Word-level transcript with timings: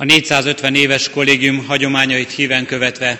A 0.00 0.04
450 0.04 0.74
éves 0.74 1.10
kollégium 1.10 1.64
hagyományait 1.66 2.30
híven 2.30 2.66
követve 2.66 3.18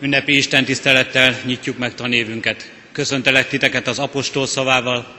ünnepi 0.00 0.36
Isten 0.36 0.64
tisztelettel 0.64 1.40
nyitjuk 1.44 1.78
meg 1.78 1.94
tanévünket. 1.94 2.72
Köszöntelek 2.92 3.48
titeket 3.48 3.86
az 3.86 3.98
apostol 3.98 4.46
szavával, 4.46 5.16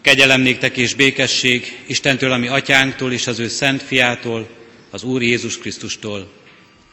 kegyelem 0.00 0.40
néktek 0.40 0.76
és 0.76 0.94
békesség 0.94 1.78
Istentől, 1.86 2.32
ami 2.32 2.48
atyánktól 2.48 3.12
és 3.12 3.26
az 3.26 3.38
ő 3.38 3.48
szent 3.48 3.82
fiától, 3.82 4.48
az 4.90 5.02
Úr 5.02 5.22
Jézus 5.22 5.58
Krisztustól. 5.58 6.32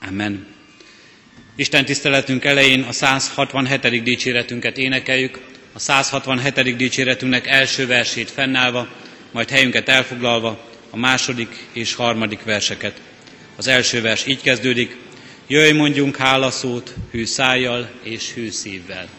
Amen. 0.08 0.48
Isten 1.56 1.86
tiszteletünk 1.86 2.46
elején 2.46 2.82
a 2.82 2.92
167. 2.92 4.04
dicséretünket 4.04 4.78
énekeljük, 4.78 5.40
a 5.74 5.80
167. 5.80 6.76
dicséretünknek 6.76 7.48
első 7.48 7.88
versét 7.88 8.32
fennállva, 8.32 8.88
majd 9.32 9.50
helyünket 9.50 9.90
elfoglalva 9.90 10.70
a 10.90 10.98
második 10.98 11.68
és 11.74 11.94
harmadik 11.94 12.44
verseket. 12.44 13.02
Az 13.58 13.68
első 13.68 14.02
vers 14.02 14.26
így 14.26 14.42
kezdődik, 14.42 14.98
jöjj 15.48 15.72
mondjunk 15.72 16.16
hálaszót 16.16 16.94
hű 17.12 17.26
szájjal 17.26 17.90
és 18.04 18.34
hű 18.34 18.50
szívvel. 18.50 19.10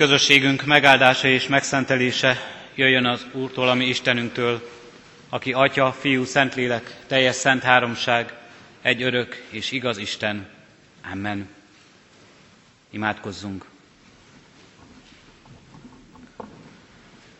Közösségünk 0.00 0.64
megáldása 0.64 1.28
és 1.28 1.46
megszentelése 1.46 2.36
jöjjön 2.74 3.06
az 3.06 3.26
Úrtól, 3.32 3.68
ami 3.68 3.84
Istenünktől, 3.84 4.70
aki 5.28 5.52
Atya, 5.52 5.92
Fiú, 5.92 6.24
Szentlélek, 6.24 6.96
teljes 7.06 7.34
szent 7.34 7.62
háromság, 7.62 8.32
egy 8.82 9.02
örök 9.02 9.42
és 9.50 9.70
igaz 9.72 9.98
Isten. 9.98 10.48
Amen. 11.12 11.48
Imádkozzunk. 12.90 13.64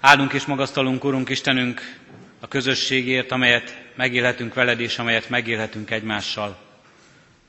Áldunk 0.00 0.32
és 0.32 0.44
magasztalunk, 0.44 1.04
Urunk 1.04 1.28
Istenünk, 1.28 1.98
a 2.40 2.48
közösségért, 2.48 3.30
amelyet 3.32 3.78
megélhetünk 3.96 4.54
veled, 4.54 4.80
és 4.80 4.98
amelyet 4.98 5.28
megélhetünk 5.28 5.90
egymással. 5.90 6.58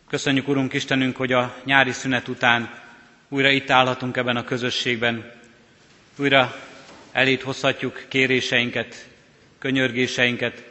Köszönjük, 0.10 0.48
Urunk 0.48 0.74
Istenünk, 0.74 1.16
hogy 1.16 1.32
a 1.32 1.56
nyári 1.66 1.92
szünet 1.92 2.28
után 2.28 2.81
újra 3.34 3.50
itt 3.50 3.70
állhatunk 3.70 4.18
ebben 4.18 4.36
a 4.36 4.44
közösségben, 4.44 5.32
újra 6.16 6.56
elét 7.12 7.42
hozhatjuk 7.42 8.06
kéréseinket, 8.08 9.08
könyörgéseinket, 9.60 10.64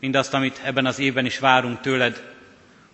mindazt, 0.00 0.34
amit 0.34 0.60
ebben 0.64 0.86
az 0.86 0.98
évben 0.98 1.24
is 1.24 1.38
várunk 1.38 1.80
tőled, 1.80 2.22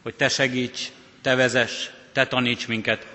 hogy 0.02 0.14
te 0.14 0.28
segíts, 0.28 0.80
te 1.22 1.34
vezess, 1.34 1.88
te 2.12 2.26
taníts 2.26 2.68
minket. 2.68 3.06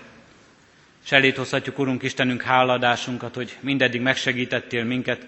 És 1.03 1.11
elét 1.11 1.37
hozhatjuk, 1.37 1.79
Urunk 1.79 2.03
Istenünk, 2.03 2.41
háladásunkat, 2.41 3.35
hogy 3.35 3.57
mindeddig 3.59 4.01
megsegítettél 4.01 4.83
minket, 4.83 5.25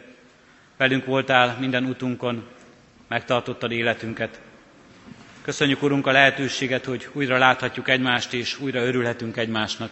velünk 0.78 1.06
voltál 1.06 1.58
minden 1.60 1.86
utunkon, 1.86 2.48
megtartottad 3.08 3.72
életünket. 3.72 4.42
Köszönjük, 5.42 5.84
Urunk, 5.84 6.08
a 6.08 6.12
lehetőséget, 6.12 6.86
hogy 6.86 7.08
újra 7.14 7.38
láthatjuk 7.38 7.90
egymást, 7.90 8.34
és 8.34 8.60
újra 8.60 8.80
örülhetünk 8.80 9.38
egymásnak. 9.38 9.92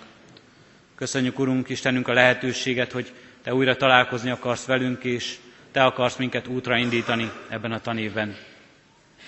Köszönjük, 0.95 1.39
Urunk, 1.39 1.69
Istenünk, 1.69 2.07
a 2.07 2.13
lehetőséget, 2.13 2.91
hogy 2.91 3.11
Te 3.43 3.53
újra 3.53 3.75
találkozni 3.75 4.29
akarsz 4.29 4.65
velünk, 4.65 5.03
és 5.03 5.35
Te 5.71 5.83
akarsz 5.83 6.15
minket 6.15 6.47
útra 6.47 6.77
indítani 6.77 7.31
ebben 7.49 7.71
a 7.71 7.79
tanévben. 7.81 8.35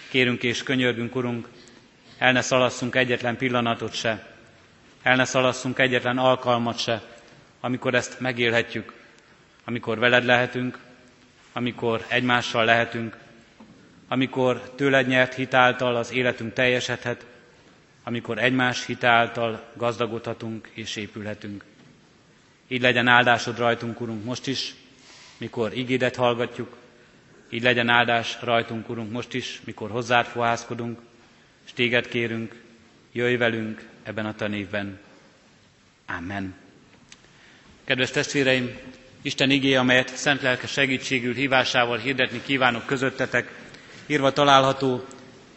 Kérünk 0.10 0.44
és 0.44 0.64
könyörgünk, 0.64 1.16
Urunk, 1.16 1.48
el 2.18 2.32
ne 2.32 2.42
szalasszunk 2.42 2.96
egyetlen 2.96 3.38
pillanatot 3.38 3.94
se, 3.94 4.36
el 5.02 5.16
ne 5.16 5.26
szalasszunk 5.26 5.80
egyetlen 5.80 6.18
alkalmat 6.18 6.80
se, 6.80 7.02
amikor 7.60 7.94
ezt 7.94 8.20
megélhetjük, 8.20 8.94
amikor 9.66 10.00
veled 10.00 10.26
lehetünk, 10.26 10.80
amikor 11.54 12.06
egymással 12.08 12.66
lehetünk, 12.66 13.18
amikor 14.08 14.74
tőled 14.76 15.08
nyert 15.08 15.34
hitáltal 15.34 15.96
az 15.96 16.12
életünk 16.12 16.54
teljesedhet, 16.54 17.26
amikor 18.08 18.38
egymás 18.38 18.86
hitáltal 18.86 19.64
gazdagodhatunk 19.74 20.70
és 20.74 20.96
épülhetünk. 20.96 21.64
Így 22.68 22.82
legyen 22.82 23.08
áldásod 23.08 23.58
rajtunk, 23.58 24.02
Urunk, 24.02 24.24
most 24.24 24.48
is, 24.48 24.74
mikor 25.38 25.78
igédet 25.78 26.16
hallgatjuk, 26.16 26.78
így 27.50 27.62
legyen 27.64 27.90
áldás 27.90 28.38
rajtunk, 28.42 28.90
Urunk, 28.90 29.12
most 29.12 29.34
is, 29.34 29.62
mikor 29.66 29.90
hozzád 29.92 30.26
fohászkodunk, 30.26 31.00
és 31.66 31.74
téged 31.74 32.08
kérünk, 32.08 32.56
jöjj 33.12 33.36
velünk 33.36 33.88
ebben 34.04 34.26
a 34.26 34.36
tanévben. 34.36 35.00
Amen. 36.06 36.56
Kedves 37.84 38.12
testvéreim, 38.12 38.78
Isten 39.22 39.50
igé, 39.50 39.76
amelyet 39.76 40.16
szent 40.16 40.42
lelke 40.42 40.68
segítségül 40.68 41.34
hívásával 41.34 41.98
hirdetni 41.98 42.42
kívánok 42.46 42.86
közöttetek, 42.86 43.52
írva 44.06 44.32
található 44.34 45.06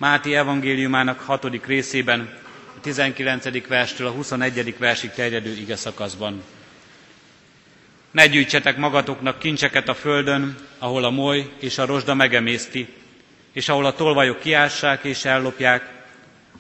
Máti 0.01 0.35
evangéliumának 0.35 1.21
hatodik 1.21 1.67
részében, 1.67 2.40
19. 2.81 3.67
verstől 3.67 4.07
a 4.07 4.11
21. 4.11 4.79
versig 4.79 5.11
terjedő 5.11 5.51
ige 5.51 5.77
szakaszban. 5.77 6.43
Ne 8.11 8.27
gyűjtsetek 8.27 8.77
magatoknak 8.77 9.39
kincseket 9.39 9.89
a 9.89 9.95
földön, 9.95 10.57
ahol 10.79 11.05
a 11.05 11.11
moly 11.11 11.51
és 11.59 11.79
a 11.79 11.87
rozsda 11.87 12.15
megemészti, 12.15 12.89
és 13.53 13.69
ahol 13.69 13.87
a 13.87 13.95
tolvajok 13.95 14.41
kiássák 14.41 15.05
és 15.05 15.25
ellopják, 15.25 15.89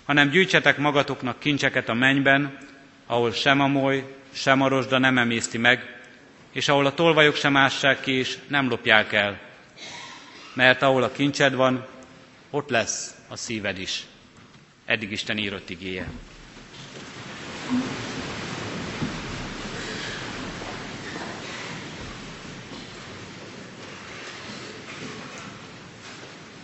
hanem 0.05 0.31
gyűjtsetek 0.31 0.77
magatoknak 0.79 1.39
kincseket 1.39 1.89
a 1.89 1.95
mennyben, 1.95 2.59
ahol 3.07 3.33
sem 3.33 3.61
a 3.61 3.67
moly, 3.67 4.05
sem 4.33 4.61
a 4.63 4.69
rozsda 4.69 4.99
nem 4.99 5.19
emészti 5.19 5.59
meg, 5.59 6.01
és 6.53 6.69
ahol 6.69 6.87
a 6.87 6.95
tolvajok 6.95 7.37
sem 7.37 7.57
ássák 7.57 8.01
ki, 8.01 8.13
és 8.13 8.39
nem 8.49 8.69
lopják 8.69 9.13
el. 9.13 9.39
Mert 10.55 10.83
ahol 10.83 11.03
a 11.03 11.13
kincsed 11.13 11.55
van, 11.55 11.87
ott 12.51 12.69
lesz 12.71 13.15
a 13.29 13.37
szíved 13.37 13.79
is. 13.79 14.03
Eddig 14.91 15.11
Isten 15.13 15.39
írott 15.39 15.71
igéje. 15.71 16.09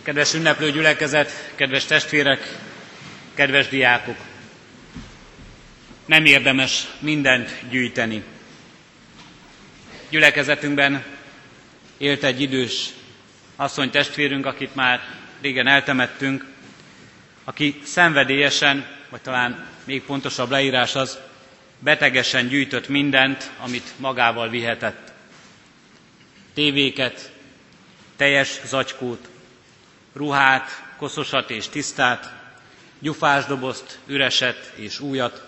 Kedves 0.03 0.33
ünneplő 0.33 0.71
gyülekezet, 0.71 1.51
kedves 1.55 1.85
testvérek, 1.85 2.57
kedves 3.33 3.67
diákok! 3.67 4.17
Nem 6.05 6.25
érdemes 6.25 6.87
mindent 6.99 7.49
gyűjteni. 7.69 8.23
Gyülekezetünkben 10.09 11.03
élt 11.97 12.23
egy 12.23 12.41
idős 12.41 12.89
asszony 13.55 13.89
testvérünk, 13.89 14.45
akit 14.45 14.75
már 14.75 15.01
régen 15.41 15.67
eltemettünk, 15.67 16.45
aki 17.47 17.79
szenvedélyesen, 17.83 18.85
vagy 19.09 19.21
talán 19.21 19.65
még 19.83 20.03
pontosabb 20.03 20.49
leírás 20.49 20.95
az, 20.95 21.17
betegesen 21.79 22.47
gyűjtött 22.47 22.87
mindent, 22.87 23.51
amit 23.59 23.93
magával 23.97 24.49
vihetett. 24.49 25.11
Tévéket, 26.53 27.31
teljes 28.15 28.59
zacskót, 28.65 29.29
ruhát, 30.13 30.83
koszosat 30.97 31.49
és 31.49 31.67
tisztát, 31.67 32.33
gyufásdobozt, 32.99 33.99
üreset 34.07 34.73
és 34.75 34.99
újat. 34.99 35.45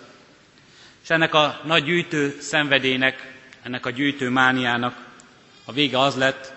És 1.04 1.10
ennek 1.10 1.34
a 1.34 1.62
nagy 1.66 1.84
gyűjtő 1.84 2.38
szenvedélynek, 2.42 3.34
ennek 3.64 3.86
a 3.86 3.90
gyűjtő 3.90 4.30
mániának 4.30 5.06
a 5.66 5.72
vége 5.72 6.00
az 6.00 6.16
lett, 6.16 6.54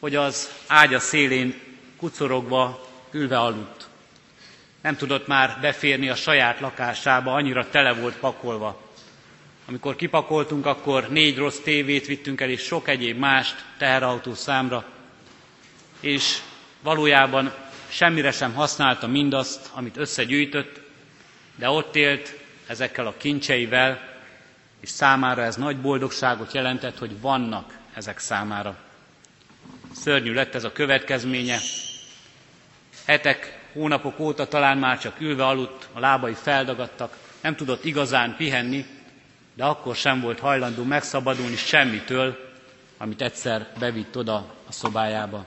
hogy 0.00 0.14
az 0.14 0.50
ágya 0.66 0.98
szélén 0.98 1.60
kucorogva, 1.96 2.88
ülve 3.10 3.38
aludt. 3.38 3.86
Nem 4.86 4.96
tudott 4.96 5.26
már 5.26 5.58
beférni 5.60 6.08
a 6.08 6.14
saját 6.14 6.60
lakásába, 6.60 7.32
annyira 7.34 7.68
tele 7.70 7.92
volt 7.92 8.16
pakolva. 8.16 8.80
Amikor 9.68 9.96
kipakoltunk, 9.96 10.66
akkor 10.66 11.08
négy 11.08 11.36
rossz 11.36 11.58
tévét 11.58 12.06
vittünk 12.06 12.40
el, 12.40 12.48
és 12.50 12.60
sok 12.62 12.88
egyéb 12.88 13.18
mást 13.18 13.64
teherautó 13.78 14.34
számra, 14.34 14.84
és 16.00 16.38
valójában 16.82 17.52
semmire 17.88 18.30
sem 18.30 18.54
használta 18.54 19.06
mindazt, 19.06 19.70
amit 19.74 19.96
összegyűjtött, 19.96 20.80
de 21.56 21.68
ott 21.70 21.96
élt 21.96 22.38
ezekkel 22.66 23.06
a 23.06 23.14
kincseivel, 23.16 24.18
és 24.80 24.88
számára 24.88 25.42
ez 25.42 25.56
nagy 25.56 25.76
boldogságot 25.80 26.52
jelentett, 26.54 26.98
hogy 26.98 27.20
vannak 27.20 27.78
ezek 27.94 28.18
számára. 28.18 28.76
Szörnyű 29.94 30.32
lett 30.32 30.54
ez 30.54 30.64
a 30.64 30.72
következménye. 30.72 31.58
Hetek, 33.06 33.55
hónapok 33.76 34.18
óta 34.18 34.48
talán 34.48 34.78
már 34.78 34.98
csak 34.98 35.20
ülve 35.20 35.46
aludt, 35.46 35.88
a 35.92 36.00
lábai 36.00 36.34
feldagadtak, 36.34 37.16
nem 37.40 37.56
tudott 37.56 37.84
igazán 37.84 38.36
pihenni, 38.36 38.86
de 39.54 39.64
akkor 39.64 39.96
sem 39.96 40.20
volt 40.20 40.38
hajlandó 40.38 40.82
megszabadulni 40.82 41.56
semmitől, 41.56 42.54
amit 42.96 43.22
egyszer 43.22 43.68
bevitt 43.78 44.16
oda 44.16 44.54
a 44.68 44.72
szobájába. 44.72 45.46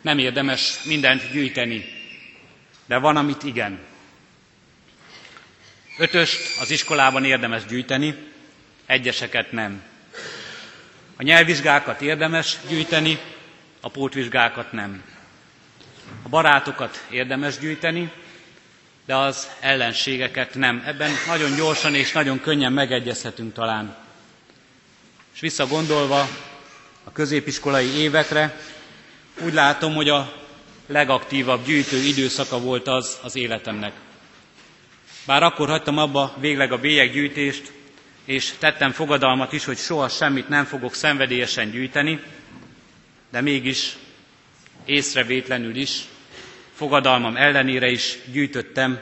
Nem 0.00 0.18
érdemes 0.18 0.82
mindent 0.84 1.30
gyűjteni, 1.32 1.84
de 2.86 2.98
van, 2.98 3.16
amit 3.16 3.42
igen. 3.42 3.78
Ötöst 5.98 6.60
az 6.60 6.70
iskolában 6.70 7.24
érdemes 7.24 7.64
gyűjteni, 7.64 8.14
egyeseket 8.86 9.52
nem. 9.52 9.82
A 11.16 11.22
nyelvvizsgákat 11.22 12.00
érdemes 12.00 12.56
gyűjteni, 12.68 13.18
a 13.80 13.88
pótvizsgákat 13.88 14.72
nem. 14.72 15.13
A 16.22 16.28
barátokat 16.28 17.06
érdemes 17.10 17.58
gyűjteni, 17.58 18.12
de 19.06 19.16
az 19.16 19.48
ellenségeket 19.60 20.54
nem. 20.54 20.82
Ebben 20.86 21.10
nagyon 21.26 21.56
gyorsan 21.56 21.94
és 21.94 22.12
nagyon 22.12 22.40
könnyen 22.40 22.72
megegyezhetünk 22.72 23.52
talán. 23.52 23.96
És 25.34 25.40
visszagondolva 25.40 26.28
a 27.04 27.12
középiskolai 27.12 27.88
évekre, 27.88 28.58
úgy 29.40 29.52
látom, 29.52 29.94
hogy 29.94 30.08
a 30.08 30.32
legaktívabb 30.86 31.64
gyűjtő 31.64 31.96
időszaka 31.96 32.60
volt 32.60 32.88
az 32.88 33.18
az 33.22 33.36
életemnek. 33.36 33.92
Bár 35.26 35.42
akkor 35.42 35.68
hagytam 35.68 35.98
abba 35.98 36.34
végleg 36.38 36.72
a 36.72 36.78
bélyeggyűjtést, 36.78 37.72
és 38.24 38.52
tettem 38.58 38.90
fogadalmat 38.92 39.52
is, 39.52 39.64
hogy 39.64 39.78
soha 39.78 40.08
semmit 40.08 40.48
nem 40.48 40.64
fogok 40.64 40.94
szenvedélyesen 40.94 41.70
gyűjteni, 41.70 42.20
de 43.30 43.40
mégis 43.40 43.96
észrevétlenül 44.84 45.76
is, 45.76 46.00
fogadalmam 46.74 47.36
ellenére 47.36 47.90
is 47.90 48.18
gyűjtöttem. 48.32 49.00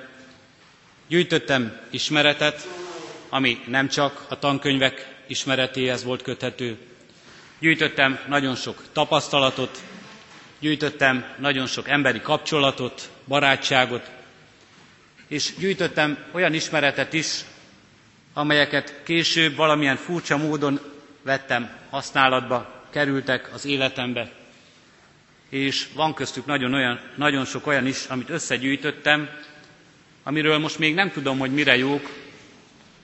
Gyűjtöttem 1.09 1.81
ismeretet, 1.91 2.69
ami 3.29 3.59
nem 3.67 3.89
csak 3.89 4.25
a 4.29 4.39
tankönyvek 4.39 5.15
ismeretéhez 5.27 6.05
volt 6.05 6.23
köthető. 6.23 6.77
Gyűjtöttem 7.59 8.19
nagyon 8.29 8.55
sok 8.55 8.83
tapasztalatot, 8.93 9.79
gyűjtöttem 10.61 11.25
nagyon 11.39 11.67
sok 11.67 11.89
emberi 11.89 12.21
kapcsolatot, 12.21 13.11
barátságot, 13.29 14.11
és 15.29 15.55
gyűjtöttem 15.59 16.19
olyan 16.33 16.55
ismeretet 16.55 17.13
is, 17.13 17.41
amelyeket 18.35 19.01
később 19.05 19.57
valamilyen 19.57 19.97
furcsa 19.97 20.37
módon 20.37 20.81
vettem 21.23 21.71
használatba, 21.91 22.87
kerültek 22.91 23.51
az 23.55 23.65
életembe. 23.65 24.42
És 25.53 25.89
van 25.95 26.15
köztük 26.15 26.47
nagyon, 26.47 26.75
olyan, 26.75 27.01
nagyon 27.17 27.45
sok 27.45 27.67
olyan 27.67 27.87
is, 27.87 28.05
amit 28.05 28.31
összegyűjtöttem, 28.31 29.29
amiről 30.23 30.59
most 30.59 30.79
még 30.79 30.95
nem 30.95 31.11
tudom, 31.11 31.39
hogy 31.39 31.53
mire 31.53 31.77
jók, 31.77 32.11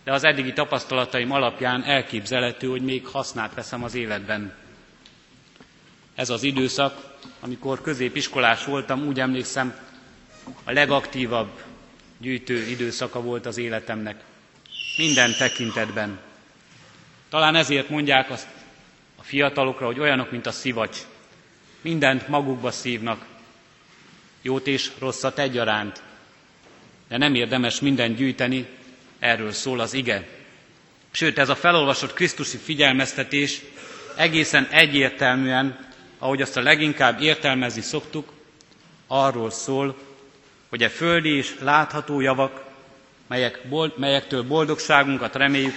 de 0.05 0.12
az 0.12 0.25
eddigi 0.25 0.52
tapasztalataim 0.52 1.33
alapján 1.33 1.85
elképzelhető, 1.85 2.67
hogy 2.69 2.83
még 2.83 3.07
hasznát 3.07 3.55
veszem 3.55 3.85
az 3.85 3.95
életben. 3.95 4.55
Ez 6.14 6.31
az 6.31 6.43
időszak, 6.43 7.17
amikor 7.40 7.83
középiskolás 7.83 8.64
voltam, 8.64 9.07
úgy 9.07 9.21
emlékszem, 9.21 9.75
a 10.64 10.73
legaktívabb 10.73 11.50
gyűjtő 12.19 12.57
időszaka 12.57 13.21
volt 13.21 13.47
az 13.47 13.59
életemnek. 13.59 14.25
Minden 14.97 15.35
tekintetben. 15.38 16.19
Talán 17.28 17.55
ezért 17.55 17.88
mondják 17.88 18.31
azt 18.31 18.49
a 19.17 19.23
fiatalokra, 19.23 19.87
hogy 19.87 20.00
olyanok, 20.00 20.31
mint 20.31 20.47
a 20.47 20.52
szivacs. 20.52 20.99
Mindent 21.80 22.28
magukba 22.28 22.70
szívnak, 22.70 23.25
jót 24.42 24.66
és 24.66 24.90
rosszat 24.99 25.38
egyaránt. 25.38 26.02
De 27.08 27.16
nem 27.16 27.35
érdemes 27.35 27.80
mindent 27.80 28.16
gyűjteni, 28.16 28.66
erről 29.18 29.52
szól 29.52 29.80
az 29.80 29.92
ige. 29.94 30.28
Sőt, 31.11 31.38
ez 31.38 31.49
a 31.49 31.54
felolvasott 31.54 32.12
Krisztusi 32.14 32.56
figyelmeztetés 32.56 33.61
egészen 34.16 34.64
egyértelműen, 34.70 35.87
ahogy 36.18 36.42
azt 36.42 36.56
a 36.56 36.62
leginkább 36.62 37.20
értelmezni 37.20 37.80
szoktuk, 37.80 38.32
arról 39.06 39.50
szól, 39.50 39.97
hogy 40.68 40.82
a 40.82 40.90
földi 40.90 41.28
és 41.37 41.54
látható 41.61 42.20
javak, 42.20 42.64
melyek, 43.26 43.61
melyektől 43.97 44.42
boldogságunkat 44.42 45.35
reméljük, 45.35 45.75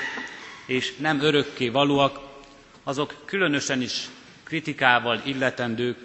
és 0.65 0.95
nem 0.97 1.21
örökké 1.21 1.69
valóak, 1.69 2.19
azok 2.83 3.15
különösen 3.25 3.81
is 3.81 4.07
kritikával 4.51 5.21
illetendők, 5.25 5.97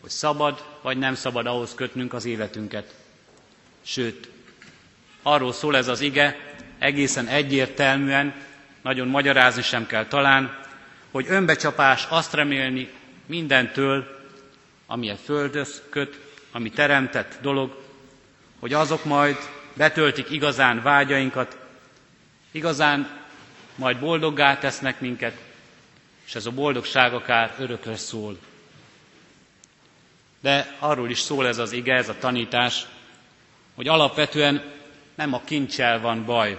hogy 0.00 0.10
szabad 0.10 0.64
vagy 0.82 0.98
nem 0.98 1.14
szabad 1.14 1.46
ahhoz 1.46 1.74
kötnünk 1.74 2.12
az 2.12 2.24
életünket. 2.24 2.94
Sőt, 3.82 4.28
arról 5.22 5.52
szól 5.52 5.76
ez 5.76 5.88
az 5.88 6.00
ige 6.00 6.36
egészen 6.78 7.26
egyértelműen, 7.26 8.34
nagyon 8.82 9.08
magyarázni 9.08 9.62
sem 9.62 9.86
kell 9.86 10.06
talán, 10.06 10.58
hogy 11.10 11.26
önbecsapás 11.28 12.06
azt 12.08 12.32
remélni 12.34 12.90
mindentől, 13.26 14.26
ami 14.86 15.10
a 15.10 15.16
földhöz 15.16 15.82
köt, 15.90 16.18
ami 16.52 16.70
teremtett 16.70 17.38
dolog, 17.40 17.82
hogy 18.60 18.72
azok 18.72 19.04
majd 19.04 19.36
betöltik 19.74 20.30
igazán 20.30 20.82
vágyainkat, 20.82 21.58
igazán 22.50 23.10
majd 23.76 23.98
boldoggá 23.98 24.58
tesznek 24.58 25.00
minket, 25.00 25.50
és 26.26 26.34
ez 26.34 26.46
a 26.46 26.50
boldogság 26.50 27.14
akár 27.14 27.54
örökre 27.58 27.96
szól. 27.96 28.38
De 30.40 30.76
arról 30.78 31.10
is 31.10 31.18
szól 31.20 31.46
ez 31.46 31.58
az 31.58 31.72
ige, 31.72 31.94
ez 31.94 32.08
a 32.08 32.18
tanítás, 32.18 32.86
hogy 33.74 33.88
alapvetően 33.88 34.62
nem 35.14 35.32
a 35.32 35.42
kincsel 35.44 36.00
van 36.00 36.24
baj, 36.24 36.58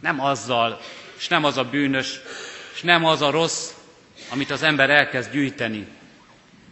nem 0.00 0.20
azzal, 0.20 0.80
és 1.16 1.28
nem 1.28 1.44
az 1.44 1.56
a 1.56 1.64
bűnös, 1.64 2.20
és 2.74 2.82
nem 2.82 3.04
az 3.04 3.22
a 3.22 3.30
rossz, 3.30 3.70
amit 4.30 4.50
az 4.50 4.62
ember 4.62 4.90
elkezd 4.90 5.32
gyűjteni, 5.32 5.86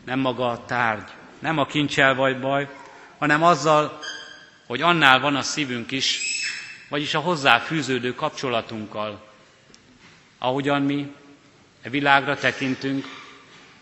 nem 0.05 0.19
maga 0.19 0.51
a 0.51 0.65
tárgy, 0.65 1.09
nem 1.39 1.59
a 1.59 1.67
kincsel 1.67 2.15
vagy 2.15 2.41
baj, 2.41 2.69
hanem 3.19 3.43
azzal, 3.43 3.99
hogy 4.67 4.83
annál 4.83 5.21
van 5.21 5.37
a 5.37 5.43
szívünk 5.43 5.91
is, 5.91 6.21
vagyis 6.89 7.15
a 7.15 7.21
hozzá 7.21 7.59
fűződő 7.59 8.15
kapcsolatunkkal, 8.15 9.29
ahogyan 10.39 10.83
mi 10.83 11.15
e 11.85 11.91
világra 11.91 12.37
tekintünk, 12.37 13.05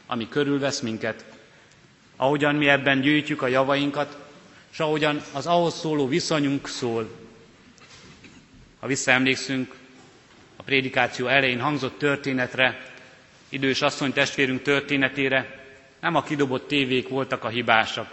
ami 0.06 0.28
körülvesz 0.28 0.80
minket, 0.80 1.24
ahogyan 2.16 2.54
mi 2.54 2.68
ebben 2.68 3.00
gyűjtjük 3.00 3.42
a 3.42 3.46
javainkat, 3.46 4.16
és 4.72 4.80
ahogyan 4.80 5.22
az 5.32 5.46
ahhoz 5.46 5.74
szóló 5.78 6.08
viszonyunk 6.08 6.68
szól. 6.68 7.10
Ha 8.80 8.86
visszaemlékszünk 8.86 9.74
a 10.56 10.62
prédikáció 10.62 11.26
elején 11.26 11.60
hangzott 11.60 11.98
történetre, 11.98 12.90
idős 13.48 13.82
asszony 13.82 14.12
testvérünk 14.12 14.62
történetére, 14.62 15.64
nem 16.00 16.14
a 16.14 16.22
kidobott 16.22 16.68
tévék 16.68 17.08
voltak 17.08 17.44
a 17.44 17.48
hibásak, 17.48 18.10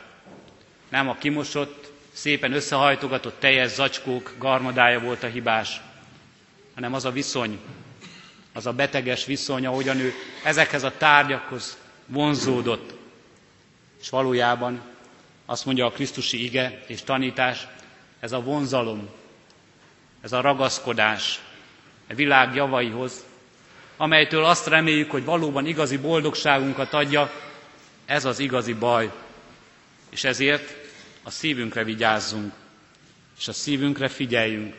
nem 0.89 1.09
a 1.09 1.15
kimosott, 1.15 1.91
szépen 2.11 2.53
összehajtogatott 2.53 3.39
teljes 3.39 3.71
zacskók 3.71 4.33
garmadája 4.37 4.99
volt 4.99 5.23
a 5.23 5.27
hibás, 5.27 5.81
hanem 6.73 6.93
az 6.93 7.05
a 7.05 7.11
viszony, 7.11 7.59
az 8.53 8.65
a 8.65 8.73
beteges 8.73 9.25
viszony, 9.25 9.65
ahogyan 9.65 9.97
ő 9.99 10.13
ezekhez 10.43 10.83
a 10.83 10.93
tárgyakhoz 10.97 11.77
vonzódott. 12.05 12.93
És 14.01 14.09
valójában 14.09 14.81
azt 15.45 15.65
mondja 15.65 15.85
a 15.85 15.91
Krisztusi 15.91 16.43
ige 16.43 16.83
és 16.87 17.01
tanítás, 17.01 17.67
ez 18.19 18.31
a 18.31 18.41
vonzalom, 18.41 19.09
ez 20.21 20.31
a 20.31 20.41
ragaszkodás 20.41 21.39
a 22.09 22.13
világ 22.13 22.55
javaihoz, 22.55 23.25
amelytől 23.97 24.45
azt 24.45 24.67
reméljük, 24.67 25.11
hogy 25.11 25.23
valóban 25.25 25.65
igazi 25.65 25.97
boldogságunkat 25.97 26.93
adja, 26.93 27.31
ez 28.05 28.25
az 28.25 28.39
igazi 28.39 28.73
baj. 28.73 29.11
És 30.09 30.23
ezért 30.23 30.75
a 31.23 31.29
szívünkre 31.29 31.83
vigyázzunk, 31.83 32.53
és 33.39 33.47
a 33.47 33.53
szívünkre 33.53 34.07
figyeljünk, 34.07 34.75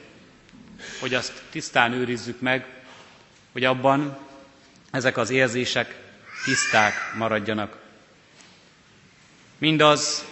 hogy 1.00 1.14
azt 1.14 1.42
tisztán 1.50 1.92
őrizzük 1.92 2.40
meg, 2.40 2.79
hogy 3.52 3.64
abban 3.64 4.19
ezek 4.90 5.16
az 5.16 5.30
érzések 5.30 6.00
tiszták 6.45 6.95
maradjanak. 7.16 7.78
Mindaz, 9.59 10.25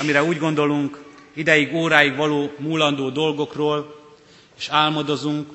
amire 0.00 0.22
úgy 0.22 0.38
gondolunk, 0.38 1.04
ideig, 1.32 1.74
óráig 1.74 2.16
való 2.16 2.54
múlandó 2.58 3.10
dolgokról, 3.10 3.98
és 4.58 4.68
álmodozunk, 4.68 5.52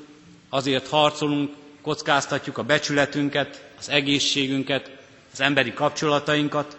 azért 0.49 0.87
harcolunk, 0.87 1.53
kockáztatjuk 1.81 2.57
a 2.57 2.63
becsületünket, 2.63 3.63
az 3.77 3.89
egészségünket, 3.89 4.91
az 5.33 5.41
emberi 5.41 5.73
kapcsolatainkat, 5.73 6.77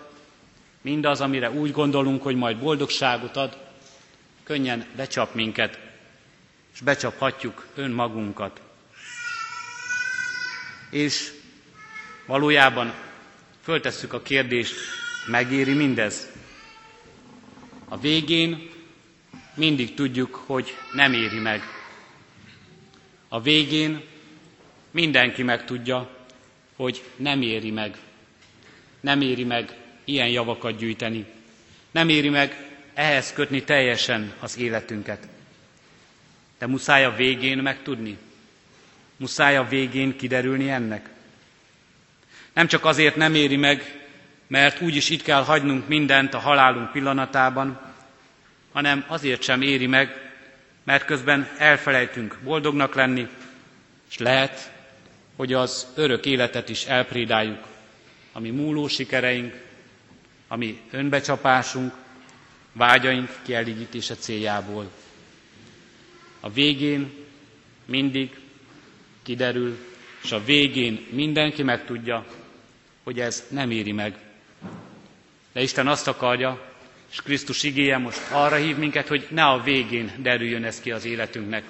mindaz, 0.81 1.21
amire 1.21 1.50
úgy 1.50 1.73
gondolunk, 1.73 2.23
hogy 2.23 2.37
majd 2.37 2.57
boldogságot 2.57 3.37
ad, 3.37 3.57
könnyen 4.45 4.87
becsap 4.97 5.35
minket, 5.35 5.78
és 6.75 6.81
becsaphatjuk 6.81 7.66
önmagunkat. 7.75 8.61
És 10.97 11.33
valójában 12.26 12.95
föltesszük 13.62 14.12
a 14.12 14.23
kérdést, 14.23 14.75
megéri 15.26 15.73
mindez? 15.73 16.29
A 17.88 17.99
végén 17.99 18.71
mindig 19.55 19.95
tudjuk, 19.95 20.35
hogy 20.35 20.76
nem 20.93 21.12
éri 21.12 21.38
meg. 21.38 21.62
A 23.29 23.41
végén 23.41 24.03
mindenki 24.91 25.43
megtudja, 25.43 26.26
hogy 26.76 27.03
nem 27.17 27.43
éri 27.43 27.71
meg. 27.71 27.99
Nem 29.00 29.21
éri 29.21 29.45
meg 29.45 29.76
ilyen 30.05 30.29
javakat 30.29 30.76
gyűjteni. 30.76 31.26
Nem 31.91 32.09
éri 32.09 32.29
meg 32.29 32.71
ehhez 32.95 33.33
kötni 33.33 33.62
teljesen 33.62 34.33
az 34.41 34.59
életünket. 34.59 35.29
De 36.59 36.67
muszáj 36.67 37.05
a 37.05 37.15
végén 37.15 37.59
megtudni. 37.59 38.19
Muszáj 39.16 39.56
a 39.56 39.68
végén 39.68 40.16
kiderülni 40.16 40.70
ennek. 40.70 41.08
Nem 42.52 42.66
csak 42.66 42.85
azért 42.85 43.16
nem 43.16 43.35
éri 43.35 43.56
meg, 43.56 44.06
mert 44.46 44.80
úgyis 44.80 45.11
itt 45.11 45.23
kell 45.23 45.42
hagynunk 45.44 45.88
mindent 45.88 46.35
a 46.35 46.38
halálunk 46.38 46.92
pillanatában, 46.92 47.80
hanem 48.73 49.04
azért 49.06 49.42
sem 49.42 49.62
éri 49.62 49.87
meg, 49.87 50.30
mert 50.85 51.04
közben 51.04 51.49
elfelejtünk 51.58 52.38
boldognak 52.44 52.94
lenni, 52.94 53.28
és 54.11 54.18
lehet, 54.18 54.73
hogy 55.37 55.52
az 55.52 55.87
örök 55.94 56.26
életet 56.26 56.68
is 56.68 56.85
elprédáljuk, 56.85 57.66
ami 58.32 58.50
múló 58.50 58.88
sikereink, 58.88 59.54
ami 60.49 60.80
önbecsapásunk, 60.90 61.94
vágyaink 62.73 63.38
kielégítése 63.42 64.14
céljából. 64.14 64.90
A 66.40 66.50
végén 66.50 67.12
mindig 67.85 68.38
kiderül, 69.26 69.76
és 70.23 70.33
a 70.33 70.45
végén 70.45 71.06
mindenki 71.11 71.62
megtudja, 71.62 72.25
hogy 73.02 73.21
ez 73.21 73.45
nem 73.49 73.71
éri 73.71 73.92
meg. 73.92 74.14
De 75.52 75.62
Isten 75.62 75.88
azt 75.88 76.09
akarja, 76.09 76.75
és 77.11 77.23
Krisztus 77.23 77.62
igéje 77.62 77.99
most 77.99 78.21
arra 78.30 78.56
hív 78.56 78.76
minket, 78.76 79.09
hogy 79.09 79.26
ne 79.30 79.45
a 79.45 79.62
végén 79.62 80.12
derüljön 80.18 80.64
ez 80.64 80.80
ki 80.80 80.90
az 80.90 81.04
életünknek, 81.04 81.64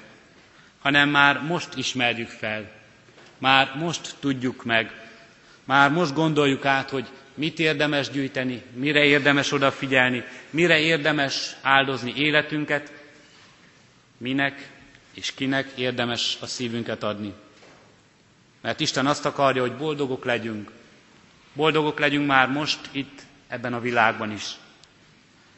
hanem 0.78 1.08
már 1.08 1.42
most 1.42 1.76
ismerjük 1.76 2.28
fel, 2.28 2.72
már 3.38 3.76
most 3.76 4.14
tudjuk 4.20 4.64
meg, 4.64 5.08
már 5.64 5.90
most 5.90 6.14
gondoljuk 6.14 6.64
át, 6.64 6.90
hogy 6.90 7.06
mit 7.34 7.58
érdemes 7.58 8.10
gyűjteni, 8.10 8.62
mire 8.75 9.04
érdemes 9.04 9.52
odafigyelni, 9.52 10.25
mire 10.50 10.78
érdemes 10.78 11.56
áldozni 11.62 12.12
életünket, 12.16 12.92
minek 14.18 14.70
és 15.14 15.34
kinek 15.34 15.72
érdemes 15.76 16.36
a 16.40 16.46
szívünket 16.46 17.02
adni. 17.02 17.32
Mert 18.66 18.80
Isten 18.80 19.06
azt 19.06 19.25
akarja, 19.25 19.61
hogy 19.62 19.76
boldogok 19.76 20.25
legyünk. 20.25 20.70
Boldogok 21.52 21.99
legyünk 21.99 22.26
már 22.26 22.49
most 22.49 22.78
itt, 22.92 23.23
ebben 23.49 23.75
a 23.75 23.80
világban 23.80 24.32
is. 24.32 24.50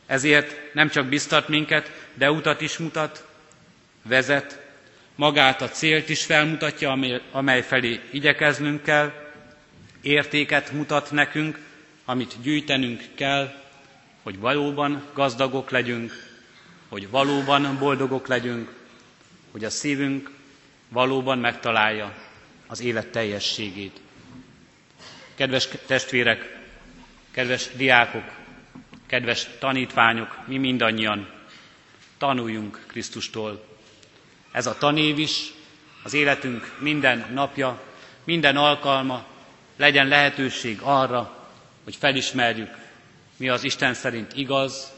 Ezért 0.06 0.74
nem 0.74 0.88
csak 0.88 1.06
biztat 1.06 1.48
minket, 1.48 1.92
de 2.14 2.30
utat 2.30 2.60
is 2.60 2.78
mutat, 2.78 3.26
vezet, 4.02 4.60
magát 5.14 5.62
a 5.62 5.68
célt 5.68 6.08
is 6.08 6.24
felmutatja, 6.24 6.96
amely 7.32 7.62
felé 7.62 8.00
igyekeznünk 8.10 8.82
kell, 8.82 9.12
értéket 10.00 10.72
mutat 10.72 11.10
nekünk, 11.10 11.58
amit 12.04 12.36
gyűjtenünk 12.42 13.02
kell, 13.14 13.52
hogy 14.22 14.38
valóban 14.38 15.02
gazdagok 15.14 15.70
legyünk, 15.70 16.12
hogy 16.88 17.10
valóban 17.10 17.78
boldogok 17.78 18.26
legyünk, 18.26 18.72
hogy 19.52 19.64
a 19.64 19.70
szívünk 19.70 20.30
valóban 20.88 21.38
megtalálja 21.38 22.26
az 22.68 22.80
élet 22.80 23.06
teljességét. 23.06 24.00
Kedves 25.34 25.68
testvérek, 25.86 26.56
kedves 27.30 27.68
diákok, 27.76 28.24
kedves 29.06 29.46
tanítványok, 29.58 30.38
mi 30.46 30.58
mindannyian 30.58 31.28
tanuljunk 32.18 32.84
Krisztustól. 32.86 33.64
Ez 34.52 34.66
a 34.66 34.78
tanév 34.78 35.18
is 35.18 35.52
az 36.02 36.14
életünk 36.14 36.76
minden 36.78 37.26
napja, 37.32 37.80
minden 38.24 38.56
alkalma 38.56 39.26
legyen 39.76 40.08
lehetőség 40.08 40.78
arra, 40.82 41.46
hogy 41.84 41.96
felismerjük, 41.96 42.76
mi 43.36 43.48
az 43.48 43.64
Isten 43.64 43.94
szerint 43.94 44.32
igaz, 44.36 44.92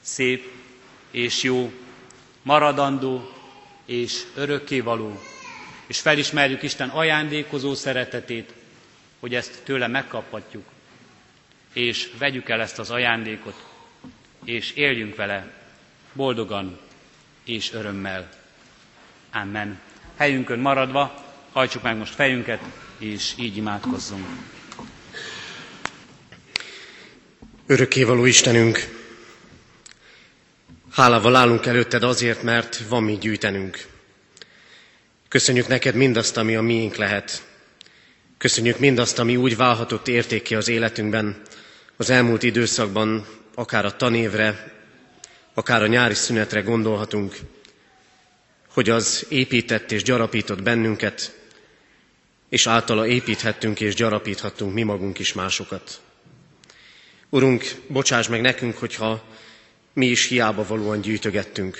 szép 0.00 0.52
és 1.10 1.42
jó, 1.42 1.72
maradandó 2.42 3.32
és 3.84 4.22
örökkévaló, 4.34 5.20
és 5.86 6.00
felismerjük 6.00 6.62
Isten 6.62 6.88
ajándékozó 6.88 7.74
szeretetét, 7.74 8.52
hogy 9.20 9.34
ezt 9.34 9.60
tőle 9.64 9.86
megkaphatjuk, 9.86 10.64
és 11.72 12.10
vegyük 12.18 12.48
el 12.48 12.60
ezt 12.60 12.78
az 12.78 12.90
ajándékot, 12.90 13.64
és 14.44 14.72
éljünk 14.72 15.16
vele 15.16 15.52
boldogan 16.12 16.78
és 17.44 17.72
örömmel. 17.72 18.28
Amen. 19.32 19.80
Helyünkön 20.16 20.58
maradva, 20.58 21.24
hajtsuk 21.52 21.82
meg 21.82 21.96
most 21.96 22.14
fejünket, 22.14 22.60
és 22.98 23.32
így 23.38 23.56
imádkozzunk. 23.56 24.26
Örökkévaló 27.66 28.24
Istenünk, 28.24 28.78
hálával 30.90 31.36
állunk 31.36 31.66
előtted 31.66 32.02
azért, 32.02 32.42
mert 32.42 32.76
van 32.88 33.02
mi 33.02 33.18
gyűjtenünk. 33.18 33.95
Köszönjük 35.28 35.68
neked 35.68 35.94
mindazt, 35.94 36.36
ami 36.36 36.56
a 36.56 36.62
miénk 36.62 36.96
lehet. 36.96 37.42
Köszönjük 38.38 38.78
mindazt, 38.78 39.18
ami 39.18 39.36
úgy 39.36 39.56
válhatott 39.56 40.08
értékké 40.08 40.54
az 40.54 40.68
életünkben, 40.68 41.42
az 41.96 42.10
elmúlt 42.10 42.42
időszakban, 42.42 43.26
akár 43.54 43.84
a 43.84 43.96
tanévre, 43.96 44.72
akár 45.54 45.82
a 45.82 45.86
nyári 45.86 46.14
szünetre 46.14 46.60
gondolhatunk, 46.60 47.36
hogy 48.68 48.90
az 48.90 49.26
épített 49.28 49.92
és 49.92 50.02
gyarapított 50.02 50.62
bennünket, 50.62 51.34
és 52.48 52.66
általa 52.66 53.06
építhettünk 53.06 53.80
és 53.80 53.94
gyarapíthattunk 53.94 54.74
mi 54.74 54.82
magunk 54.82 55.18
is 55.18 55.32
másokat. 55.32 56.00
Urunk, 57.28 57.64
bocsáss 57.88 58.28
meg 58.28 58.40
nekünk, 58.40 58.76
hogyha 58.76 59.24
mi 59.92 60.06
is 60.06 60.26
hiába 60.26 60.66
valóan 60.66 61.00
gyűjtögettünk. 61.00 61.78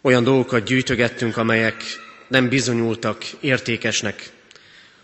Olyan 0.00 0.24
dolgokat 0.24 0.64
gyűjtögettünk, 0.64 1.36
amelyek 1.36 1.82
nem 2.28 2.48
bizonyultak 2.48 3.24
értékesnek, 3.40 4.30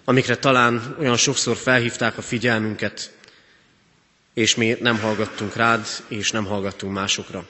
amikre 0.04 0.36
talán 0.36 0.96
olyan 0.98 1.16
sokszor 1.16 1.56
felhívták 1.56 2.18
a 2.18 2.22
figyelmünket, 2.22 3.16
és 4.34 4.54
mi 4.54 4.76
nem 4.80 4.98
hallgattunk 4.98 5.56
rád, 5.56 5.86
és 6.08 6.30
nem 6.30 6.44
hallgattunk 6.44 6.92
másokra. 6.92 7.46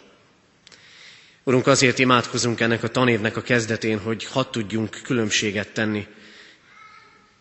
Urunk, 1.44 1.66
azért 1.66 1.98
imádkozunk 1.98 2.60
ennek 2.60 2.82
a 2.82 2.88
tanévnek 2.88 3.36
a 3.36 3.42
kezdetén, 3.42 3.98
hogy 3.98 4.24
hadd 4.24 4.50
tudjunk 4.50 4.98
különbséget 5.02 5.68
tenni 5.68 6.06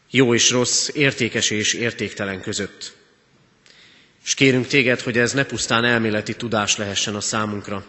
jó 0.10 0.34
és 0.34 0.50
rossz, 0.50 0.90
értékes 0.94 1.50
és 1.50 1.74
értéktelen 1.74 2.42
között. 2.42 2.94
És 4.26 4.34
kérünk 4.34 4.68
téged, 4.68 5.00
hogy 5.00 5.18
ez 5.18 5.34
ne 5.34 5.44
pusztán 5.44 5.86
elméleti 5.86 6.36
tudás 6.36 6.78
lehessen 6.78 7.16
a 7.16 7.22
számunkra, 7.22 7.86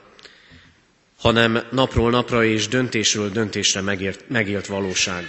hanem 1.22 1.66
napról 1.70 2.10
napra 2.10 2.44
és 2.44 2.68
döntésről 2.68 3.30
döntésre 3.30 3.80
megért, 3.80 4.28
megélt 4.28 4.66
valóság. 4.66 5.28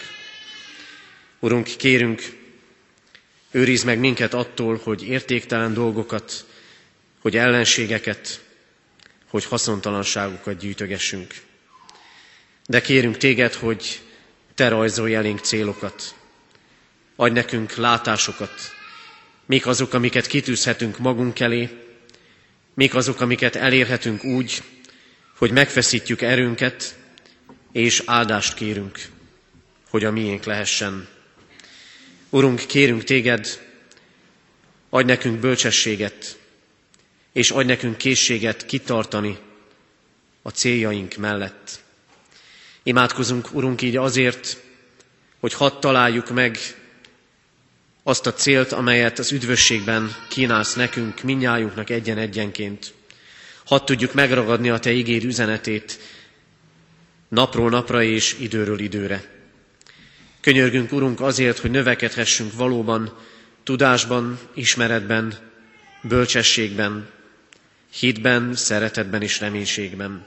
Urunk, 1.40 1.66
kérünk, 1.78 2.22
őrizd 3.52 3.86
meg 3.86 4.00
minket 4.00 4.34
attól, 4.34 4.80
hogy 4.84 5.04
értéktelen 5.08 5.74
dolgokat, 5.74 6.46
hogy 7.22 7.38
ellenségeket, 7.38 8.42
hogy 9.30 9.46
haszontalanságokat 9.46 10.58
gyűjtögessünk. 10.58 11.34
De 12.65 12.82
kérünk 12.82 13.17
téged, 13.17 13.54
hogy 13.54 14.02
te 14.56 14.67
rajzolj 14.67 15.15
elénk 15.15 15.39
célokat, 15.39 16.15
adj 17.15 17.34
nekünk 17.34 17.76
látásokat, 17.76 18.54
mik 19.46 19.65
azok, 19.67 19.94
amiket 19.94 20.28
kitűzhetünk 20.28 20.98
magunk 20.98 21.39
elé, 21.39 21.70
mik 22.74 22.96
azok, 22.96 23.22
amiket 23.22 23.56
elérhetünk 23.56 24.24
úgy, 24.24 24.63
hogy 25.43 25.51
megfeszítjük 25.51 26.21
erőnket, 26.21 26.97
és 27.71 28.03
áldást 28.06 28.53
kérünk, 28.53 28.99
hogy 29.89 30.03
a 30.03 30.12
miénk 30.12 30.43
lehessen. 30.43 31.08
Urunk, 32.29 32.65
kérünk 32.65 33.03
téged, 33.03 33.60
adj 34.89 35.06
nekünk 35.06 35.39
bölcsességet, 35.39 36.38
és 37.32 37.51
adj 37.51 37.67
nekünk 37.67 37.97
készséget 37.97 38.65
kitartani 38.65 39.38
a 40.41 40.49
céljaink 40.49 41.15
mellett. 41.15 41.79
Imádkozunk, 42.84 43.53
Urunk, 43.53 43.82
így 43.82 43.97
azért, 43.97 44.58
hogy 45.39 45.53
hadd 45.53 45.79
találjuk 45.79 46.29
meg 46.29 46.58
azt 48.03 48.25
a 48.27 48.34
célt, 48.34 48.71
amelyet 48.71 49.19
az 49.19 49.32
üdvösségben 49.32 50.15
kínálsz 50.27 50.73
nekünk, 50.73 51.21
minnyájunknak 51.21 51.89
egyen-egyenként. 51.89 52.93
Hadd 53.65 53.86
tudjuk 53.86 54.13
megragadni 54.13 54.69
a 54.69 54.80
Te 54.80 54.91
ígér 54.91 55.23
üzenetét 55.26 55.99
napról 57.28 57.69
napra 57.69 58.04
és 58.04 58.36
időről 58.39 58.80
időre. 58.80 59.23
Könyörgünk, 60.41 60.91
Urunk, 60.91 61.21
azért, 61.21 61.58
hogy 61.58 61.71
növekedhessünk 61.71 62.54
valóban 62.54 63.17
tudásban, 63.63 64.39
ismeretben, 64.54 65.38
bölcsességben, 66.02 67.10
hitben, 67.99 68.56
szeretetben 68.56 69.21
és 69.21 69.39
reménységben. 69.39 70.26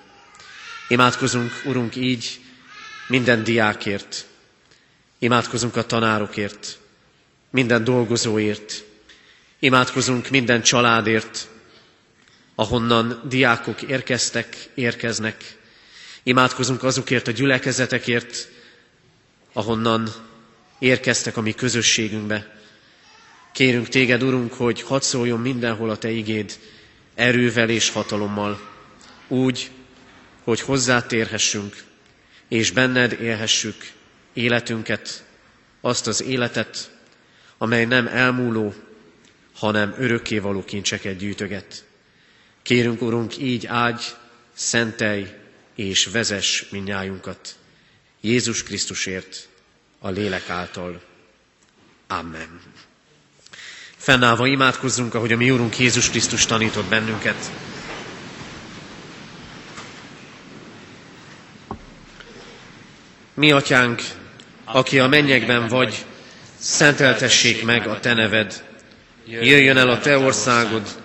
Imádkozunk, 0.89 1.53
Urunk, 1.65 1.97
így 1.97 2.41
minden 3.09 3.45
diákért, 3.45 4.27
imádkozunk 5.19 5.77
a 5.77 5.87
tanárokért, 5.87 6.79
minden 7.51 7.85
dolgozóért, 7.85 8.85
imádkozunk 9.59 10.31
minden 10.31 10.63
családért, 10.63 11.49
ahonnan 12.57 13.23
diákok 13.29 13.83
érkeztek, 13.83 14.69
érkeznek. 14.75 15.59
Imádkozunk 16.23 16.83
azokért 16.83 17.29
a 17.29 17.31
gyülekezetekért, 17.31 18.49
ahonnan 19.53 20.09
érkeztek 20.79 21.37
a 21.37 21.41
mi 21.41 21.53
közösségünkbe. 21.53 22.55
Kérünk 23.53 23.89
téged, 23.89 24.23
Urunk, 24.23 24.53
hogy 24.53 24.83
hadd 24.83 25.01
szóljon 25.01 25.41
mindenhol 25.41 25.91
a 25.91 25.99
te 25.99 26.11
igéd 26.11 26.59
erővel 27.15 27.71
és 27.71 27.91
hatalommal, 27.91 28.61
úgy, 29.29 29.71
hogy 30.45 30.61
hozzátérhessünk, 30.61 31.77
és 32.49 32.71
benned 32.71 33.21
élhessük 33.21 33.93
életünket, 34.33 35.25
azt 35.81 36.07
az 36.07 36.23
életet, 36.23 36.91
amely 37.59 37.85
nem 37.85 38.07
elmúló, 38.07 38.75
hanem 39.55 39.95
örökkévaló 39.99 40.65
kincseket 40.65 41.17
gyűjtöget. 41.17 41.86
Kérünk, 42.67 43.03
Urunk, 43.03 43.39
így 43.39 43.67
ágy, 43.67 44.03
szentelj 44.55 45.27
és 45.75 46.07
vezes 46.07 46.67
minnyájunkat. 46.71 47.57
Jézus 48.21 48.63
Krisztusért, 48.63 49.49
a 49.99 50.09
lélek 50.09 50.49
által. 50.49 51.01
Amen. 52.07 52.61
Fennállva 53.97 54.47
imádkozzunk, 54.47 55.15
ahogy 55.15 55.33
a 55.33 55.37
mi 55.37 55.51
Úrunk 55.51 55.79
Jézus 55.79 56.11
Krisztus 56.11 56.47
tanított 56.47 56.85
bennünket. 56.85 57.51
Mi, 63.35 63.53
Atyánk, 63.53 64.03
aki 64.65 64.99
a 64.99 65.07
mennyekben 65.07 65.69
vagy, 65.69 66.05
szenteltessék 66.59 67.65
meg 67.65 67.87
a 67.87 68.01
Te 68.01 68.15
neved, 68.15 68.65
jöjjön 69.27 69.77
el 69.77 69.89
a 69.89 69.99
Te 69.99 70.19
országod, 70.19 71.05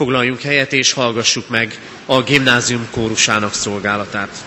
Foglaljunk 0.00 0.40
helyet 0.40 0.72
és 0.72 0.92
hallgassuk 0.92 1.48
meg 1.48 1.78
a 2.06 2.22
gimnázium 2.22 2.88
kórusának 2.90 3.54
szolgálatát. 3.54 4.44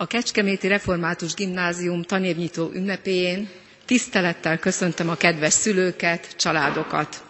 A 0.00 0.06
Kecskeméti 0.06 0.68
Református 0.68 1.34
Gimnázium 1.34 2.02
tanévnyitó 2.02 2.70
ünnepéjén 2.74 3.48
tisztelettel 3.84 4.58
köszöntöm 4.58 5.08
a 5.08 5.14
kedves 5.16 5.52
szülőket, 5.52 6.36
családokat. 6.36 7.22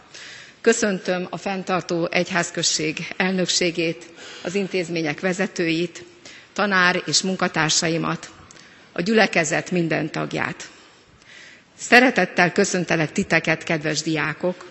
Köszöntöm 0.61 1.27
a 1.31 1.37
fenntartó 1.37 2.09
egyházközség 2.11 3.15
elnökségét, 3.17 4.07
az 4.43 4.55
intézmények 4.55 5.21
vezetőit, 5.21 6.05
tanár 6.53 7.03
és 7.07 7.23
munkatársaimat, 7.23 8.31
a 8.93 9.01
gyülekezet 9.03 9.71
minden 9.71 10.11
tagját. 10.11 10.69
Szeretettel 11.79 12.53
köszöntelek 12.53 13.13
titeket, 13.13 13.63
kedves 13.63 14.03
diákok, 14.03 14.71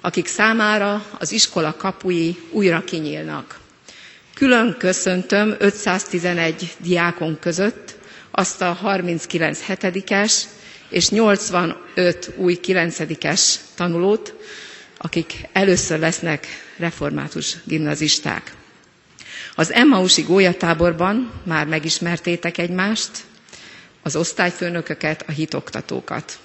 akik 0.00 0.26
számára 0.26 1.06
az 1.18 1.32
iskola 1.32 1.76
kapui 1.76 2.36
újra 2.50 2.84
kinyílnak. 2.84 3.64
Külön 4.38 4.74
köszöntöm 4.78 5.54
511 5.58 6.76
diákon 6.78 7.38
között 7.40 7.94
azt 8.30 8.62
a 8.62 8.72
39 8.72 9.62
hetedikes 9.66 10.44
és 10.88 11.08
85 11.10 12.30
új 12.36 12.58
9-es 12.62 13.54
tanulót, 13.74 14.34
akik 14.98 15.48
először 15.52 15.98
lesznek 15.98 16.46
református 16.76 17.56
gimnazisták. 17.64 18.54
Az 19.54 19.72
Emmausi 19.72 20.22
gólyatáborban 20.22 21.32
már 21.42 21.66
megismertétek 21.66 22.58
egymást, 22.58 23.10
az 24.02 24.16
osztályfőnököket, 24.16 25.24
a 25.28 25.32
hitoktatókat. 25.32 26.38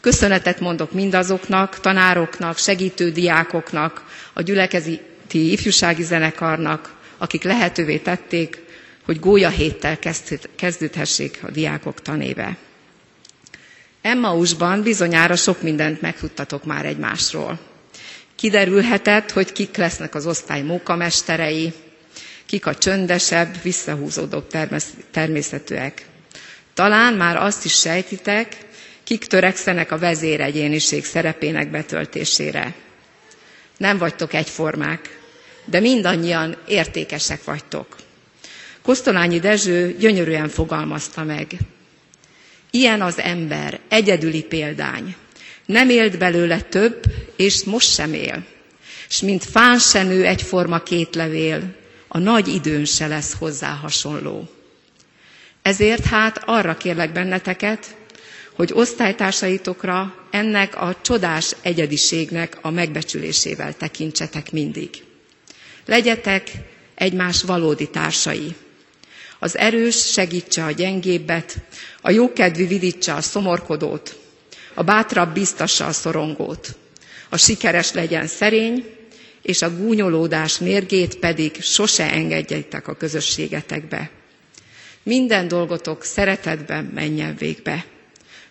Köszönetet 0.00 0.60
mondok 0.60 0.92
mindazoknak, 0.92 1.80
tanároknak, 1.80 2.58
segítő 2.58 3.10
diákoknak, 3.10 4.04
a 4.32 4.42
gyülekezeti 4.42 5.52
ifjúsági 5.52 6.02
zenekarnak, 6.02 6.98
akik 7.20 7.42
lehetővé 7.42 7.96
tették, 7.98 8.58
hogy 9.04 9.20
gólya 9.20 9.48
héttel 9.48 9.98
kezdődhessék 10.56 11.38
a 11.42 11.50
diákok 11.50 12.02
tanéve. 12.02 12.56
Emmausban 14.02 14.82
bizonyára 14.82 15.36
sok 15.36 15.62
mindent 15.62 16.00
megtudtatok 16.00 16.64
már 16.64 16.86
egymásról. 16.86 17.58
Kiderülhetett, 18.36 19.30
hogy 19.30 19.52
kik 19.52 19.76
lesznek 19.76 20.14
az 20.14 20.26
osztály 20.26 20.62
mókamesterei, 20.62 21.72
kik 22.46 22.66
a 22.66 22.74
csöndesebb, 22.74 23.62
visszahúzódóbb 23.62 24.46
természetűek. 25.10 26.06
Talán 26.74 27.14
már 27.14 27.36
azt 27.36 27.64
is 27.64 27.72
sejtitek, 27.80 28.56
kik 29.04 29.24
törekszenek 29.26 29.90
a 29.92 29.98
vezéregyéniség 29.98 31.04
szerepének 31.04 31.70
betöltésére. 31.70 32.74
Nem 33.76 33.98
vagytok 33.98 34.34
egyformák, 34.34 35.19
de 35.70 35.80
mindannyian 35.80 36.56
értékesek 36.66 37.44
vagytok. 37.44 37.96
Kosztolányi 38.82 39.38
Dezső 39.38 39.96
gyönyörűen 39.98 40.48
fogalmazta 40.48 41.24
meg. 41.24 41.46
Ilyen 42.70 43.02
az 43.02 43.18
ember, 43.18 43.80
egyedüli 43.88 44.42
példány. 44.42 45.16
Nem 45.66 45.90
élt 45.90 46.18
belőle 46.18 46.60
több, 46.60 47.02
és 47.36 47.64
most 47.64 47.92
sem 47.94 48.14
él. 48.14 48.44
S 49.08 49.20
mint 49.20 49.44
fán 49.44 49.78
se 49.78 50.02
nő 50.02 50.24
egyforma 50.26 50.82
két 50.82 51.14
levél, 51.14 51.62
a 52.08 52.18
nagy 52.18 52.48
időn 52.48 52.84
se 52.84 53.06
lesz 53.06 53.34
hozzá 53.38 53.70
hasonló. 53.70 54.48
Ezért 55.62 56.04
hát 56.04 56.42
arra 56.44 56.76
kérlek 56.76 57.12
benneteket, 57.12 57.96
hogy 58.54 58.70
osztálytársaitokra 58.74 60.14
ennek 60.30 60.76
a 60.76 60.96
csodás 61.02 61.52
egyediségnek 61.62 62.58
a 62.62 62.70
megbecsülésével 62.70 63.74
tekintsetek 63.74 64.52
mindig. 64.52 64.90
Legyetek 65.90 66.50
egymás 66.94 67.42
valódi 67.42 67.88
társai. 67.90 68.54
Az 69.38 69.56
erős 69.56 70.12
segítse 70.12 70.64
a 70.64 70.70
gyengébbet, 70.70 71.56
a 72.00 72.10
jókedvű 72.10 72.66
vidítsa 72.66 73.14
a 73.14 73.20
szomorkodót, 73.20 74.18
a 74.74 74.82
bátrabb 74.82 75.32
biztassa 75.34 75.86
a 75.86 75.92
szorongót, 75.92 76.76
a 77.28 77.36
sikeres 77.36 77.92
legyen 77.92 78.26
szerény, 78.26 78.84
és 79.42 79.62
a 79.62 79.76
gúnyolódás 79.76 80.58
mérgét 80.58 81.16
pedig 81.18 81.62
sose 81.62 82.12
engedjétek 82.12 82.88
a 82.88 82.94
közösségetekbe. 82.96 84.10
Minden 85.02 85.48
dolgotok 85.48 86.04
szeretetben 86.04 86.84
menjen 86.84 87.36
végbe. 87.36 87.84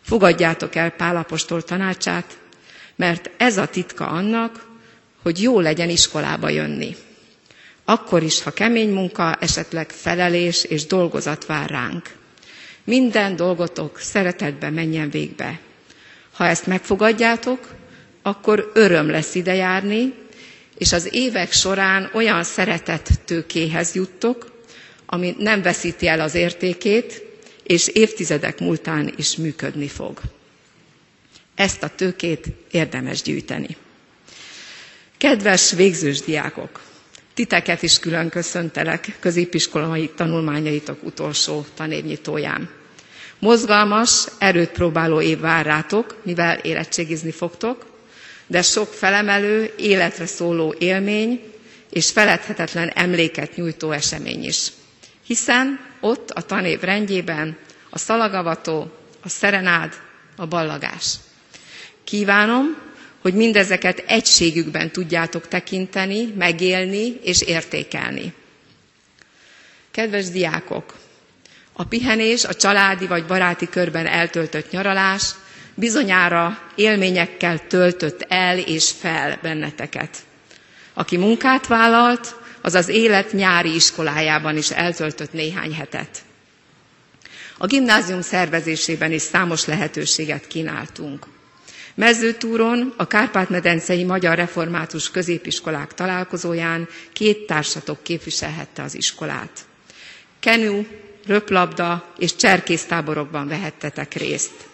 Fogadjátok 0.02 0.76
el 0.76 0.90
Pálapostól 0.90 1.62
tanácsát, 1.64 2.38
mert 2.96 3.30
ez 3.38 3.58
a 3.58 3.66
titka 3.68 4.08
annak, 4.08 4.68
hogy 5.24 5.42
jó 5.42 5.60
legyen 5.60 5.90
iskolába 5.90 6.50
jönni. 6.50 6.96
Akkor 7.90 8.24
is, 8.24 8.42
ha 8.44 8.52
kemény 8.52 8.90
munka, 8.90 9.36
esetleg 9.40 9.90
felelés 9.92 10.64
és 10.64 10.86
dolgozat 10.86 11.46
vár 11.46 11.70
ránk. 11.70 12.10
Minden 12.84 13.36
dolgotok 13.36 14.00
szeretetben 14.00 14.74
menjen 14.74 15.10
végbe. 15.10 15.60
Ha 16.34 16.46
ezt 16.48 16.66
megfogadjátok, 16.68 17.74
akkor 18.22 18.72
öröm 18.74 19.10
lesz 19.10 19.36
ide 19.36 19.54
járni, 19.56 20.14
és 20.78 20.92
az 20.92 21.10
évek 21.14 21.52
során 21.52 22.10
olyan 22.14 22.44
szeretett 22.44 23.10
tőkéhez 23.26 23.94
juttok, 23.96 24.52
ami 25.06 25.36
nem 25.38 25.62
veszíti 25.62 26.08
el 26.08 26.20
az 26.20 26.36
értékét, 26.36 27.24
és 27.64 27.88
évtizedek 27.88 28.60
múltán 28.60 29.14
is 29.16 29.36
működni 29.36 29.88
fog. 29.88 30.20
Ezt 31.56 31.84
a 31.84 31.90
tőkét 31.96 32.46
érdemes 32.72 33.22
gyűjteni. 33.22 33.78
Kedves 35.18 35.72
végzős 35.72 36.20
diákok! 36.22 36.88
Titeket 37.40 37.82
is 37.82 38.00
külön 38.00 38.30
köszöntelek 38.30 39.18
középiskolai 39.20 40.10
tanulmányaitok 40.16 41.04
utolsó 41.04 41.66
tanévnyitóján. 41.74 42.70
Mozgalmas, 43.40 44.28
erőt 44.40 44.70
próbáló 44.70 45.22
év 45.22 45.40
vár 45.40 45.66
rátok, 45.66 46.16
mivel 46.24 46.58
érettségizni 46.58 47.32
fogtok, 47.32 47.86
de 48.48 48.62
sok 48.62 48.94
felemelő, 48.94 49.74
életre 49.78 50.26
szóló 50.26 50.76
élmény 50.80 51.42
és 51.90 52.12
feledhetetlen 52.12 52.88
emléket 52.90 53.56
nyújtó 53.56 53.92
esemény 53.92 54.44
is. 54.44 54.72
Hiszen 55.26 55.80
ott 56.00 56.30
a 56.30 56.42
tanév 56.42 56.80
rendjében 56.82 57.58
a 57.90 57.98
szalagavató, 57.98 58.92
a 59.24 59.30
szerenád, 59.30 59.94
a 60.36 60.46
ballagás. 60.48 61.16
Kívánom, 62.04 62.78
hogy 63.22 63.34
mindezeket 63.34 64.04
egységükben 64.08 64.92
tudjátok 64.92 65.48
tekinteni, 65.48 66.34
megélni 66.38 67.20
és 67.24 67.42
értékelni. 67.42 68.34
Kedves 69.92 70.30
diákok, 70.30 70.96
a 71.74 71.84
pihenés, 71.84 72.44
a 72.46 72.54
családi 72.54 73.08
vagy 73.08 73.26
baráti 73.26 73.70
körben 73.70 74.06
eltöltött 74.06 74.72
nyaralás 74.72 75.24
bizonyára 75.76 76.60
élményekkel 76.76 77.68
töltött 77.68 78.26
el 78.28 78.58
és 78.58 78.92
fel 79.00 79.40
benneteket. 79.42 80.18
Aki 80.94 81.18
munkát 81.18 81.68
vállalt, 81.68 82.36
az 82.62 82.74
az 82.76 82.88
élet 82.88 83.32
nyári 83.34 83.76
iskolájában 83.76 84.58
is 84.58 84.72
eltöltött 84.72 85.34
néhány 85.34 85.74
hetet. 85.74 86.18
A 87.58 87.66
gimnázium 87.66 88.22
szervezésében 88.22 89.12
is 89.12 89.22
számos 89.22 89.66
lehetőséget 89.66 90.48
kínáltunk. 90.48 91.26
Mezőtúron 91.96 92.94
a 92.98 93.08
Kárpát-medencei 93.08 94.04
Magyar 94.04 94.36
Református 94.36 95.12
Középiskolák 95.12 95.94
találkozóján 95.94 96.88
két 97.14 97.46
társatok 97.46 98.04
képviselhette 98.04 98.82
az 98.84 98.96
iskolát. 98.96 99.66
Kenú, 100.40 100.86
röplabda 101.26 102.14
és 102.18 102.36
cserkésztáborokban 102.36 103.48
vehettetek 103.48 104.14
részt. 104.14 104.68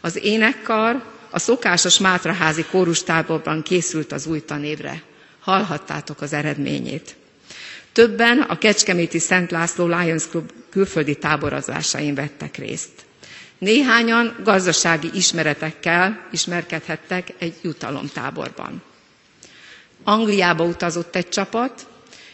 Az 0.00 0.24
énekkar 0.24 1.02
a 1.30 1.38
szokásos 1.38 1.98
Mátraházi 1.98 2.64
kórustáborban 2.70 3.62
készült 3.62 4.12
az 4.12 4.26
új 4.26 4.40
tanévre. 4.44 5.02
Hallhattátok 5.40 6.20
az 6.20 6.32
eredményét. 6.32 7.16
Többen 7.92 8.40
a 8.40 8.58
Kecskeméti 8.58 9.18
Szent 9.18 9.50
László 9.50 9.86
Lions 9.86 10.26
Club 10.26 10.50
külföldi 10.70 11.14
táborozásain 11.16 12.14
vettek 12.14 12.56
részt. 12.56 12.90
Néhányan 13.60 14.36
gazdasági 14.44 15.10
ismeretekkel 15.14 16.26
ismerkedhettek 16.32 17.28
egy 17.38 17.54
jutalomtáborban. 17.62 18.82
Angliába 20.04 20.64
utazott 20.64 21.16
egy 21.16 21.28
csapat, 21.28 21.86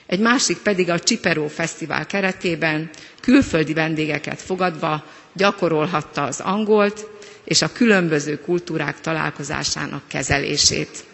egy 0.07 0.19
másik 0.21 0.59
pedig 0.59 0.91
a 0.91 0.99
Csiperó 0.99 1.49
Fesztivál 1.49 2.07
keretében 2.07 2.91
külföldi 3.21 3.73
vendégeket 3.73 4.41
fogadva 4.41 5.05
gyakorolhatta 5.33 6.23
az 6.23 6.41
angolt 6.41 7.07
és 7.45 7.62
a 7.62 7.73
különböző 7.73 8.41
kultúrák 8.41 9.01
találkozásának 9.01 10.03
kezelését. 10.09 11.05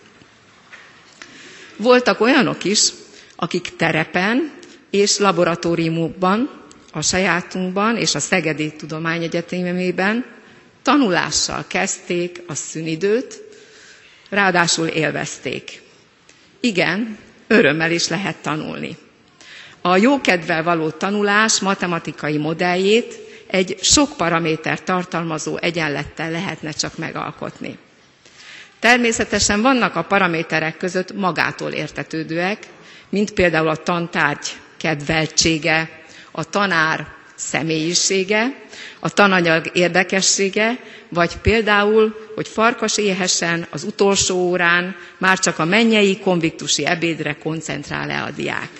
Voltak 1.77 2.21
olyanok 2.21 2.65
is, 2.65 2.89
akik 3.37 3.77
terepen 3.77 4.53
és 4.91 5.19
laboratóriumokban, 5.19 6.62
a 6.93 7.01
sajátunkban 7.03 7.97
és 7.97 8.15
a 8.15 8.19
Szegedi 8.21 8.73
Tudományegyetemében 8.73 10.25
tanulással 10.83 11.65
kezdték 11.69 12.43
a 12.47 12.55
szünidőt, 12.55 13.41
ráadásul 14.31 14.87
élvezték. 14.87 15.83
Igen, 16.61 17.19
örömmel 17.47 17.91
is 17.91 18.09
lehet 18.09 18.37
tanulni. 18.37 18.97
a 19.85 19.97
jókedvel 19.97 20.63
való 20.63 20.91
tanulás 20.91 21.61
matematikai 21.61 22.37
modelljét 22.37 23.19
egy 23.47 23.77
sok 23.81 24.17
paraméter 24.17 24.83
tartalmazó 24.83 25.57
egyenlettel 25.57 26.31
lehetne 26.31 26.71
csak 26.71 26.97
megalkotni. 26.99 27.79
Természetesen 28.79 29.63
vannak 29.63 29.97
a 29.97 30.03
paraméterek 30.03 30.77
között 30.77 31.13
magától 31.15 31.71
értetődőek, 31.71 32.59
mint 33.09 33.31
például 33.33 33.69
a 33.69 33.77
tantárgy 33.77 34.47
kedveltsége, 34.77 36.02
a 36.33 36.45
tanár 36.45 37.07
személyisége, 37.35 38.55
a 39.01 39.09
tananyag 39.09 39.71
érdekessége, 39.73 40.79
vagy 41.09 41.37
például, 41.37 42.31
hogy 42.35 42.49
farkas 42.49 42.99
éhesen 42.99 43.67
az 43.71 43.83
utolsó 43.85 44.37
órán 44.37 44.97
már 45.19 45.39
csak 45.39 45.59
a 45.59 45.65
mennyei 45.65 46.19
konviktusi 46.19 46.87
ebédre 46.87 47.37
koncentrál-e 47.43 48.23
a 48.23 48.31
diák. 48.31 48.71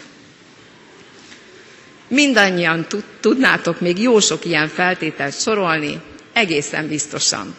Mindannyian 2.09 2.87
tudnátok 3.21 3.81
még 3.81 3.99
jó 3.99 4.21
sok 4.21 4.45
ilyen 4.45 4.69
feltételt 4.69 5.41
sorolni, 5.41 6.01
egészen 6.33 6.89
biztosan. 6.89 7.55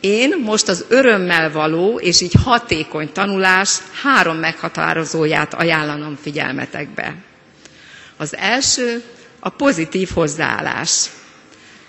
Én 0.00 0.38
most 0.44 0.68
az 0.68 0.84
örömmel 0.88 1.50
való 1.52 1.98
és 1.98 2.20
így 2.20 2.34
hatékony 2.44 3.12
tanulás 3.12 3.78
három 4.02 4.36
meghatározóját 4.36 5.54
ajánlanom 5.54 6.16
figyelmetekbe. 6.22 7.14
Az 8.16 8.36
első 8.36 9.02
a 9.40 9.48
pozitív 9.48 10.10
hozzáállás. 10.14 11.10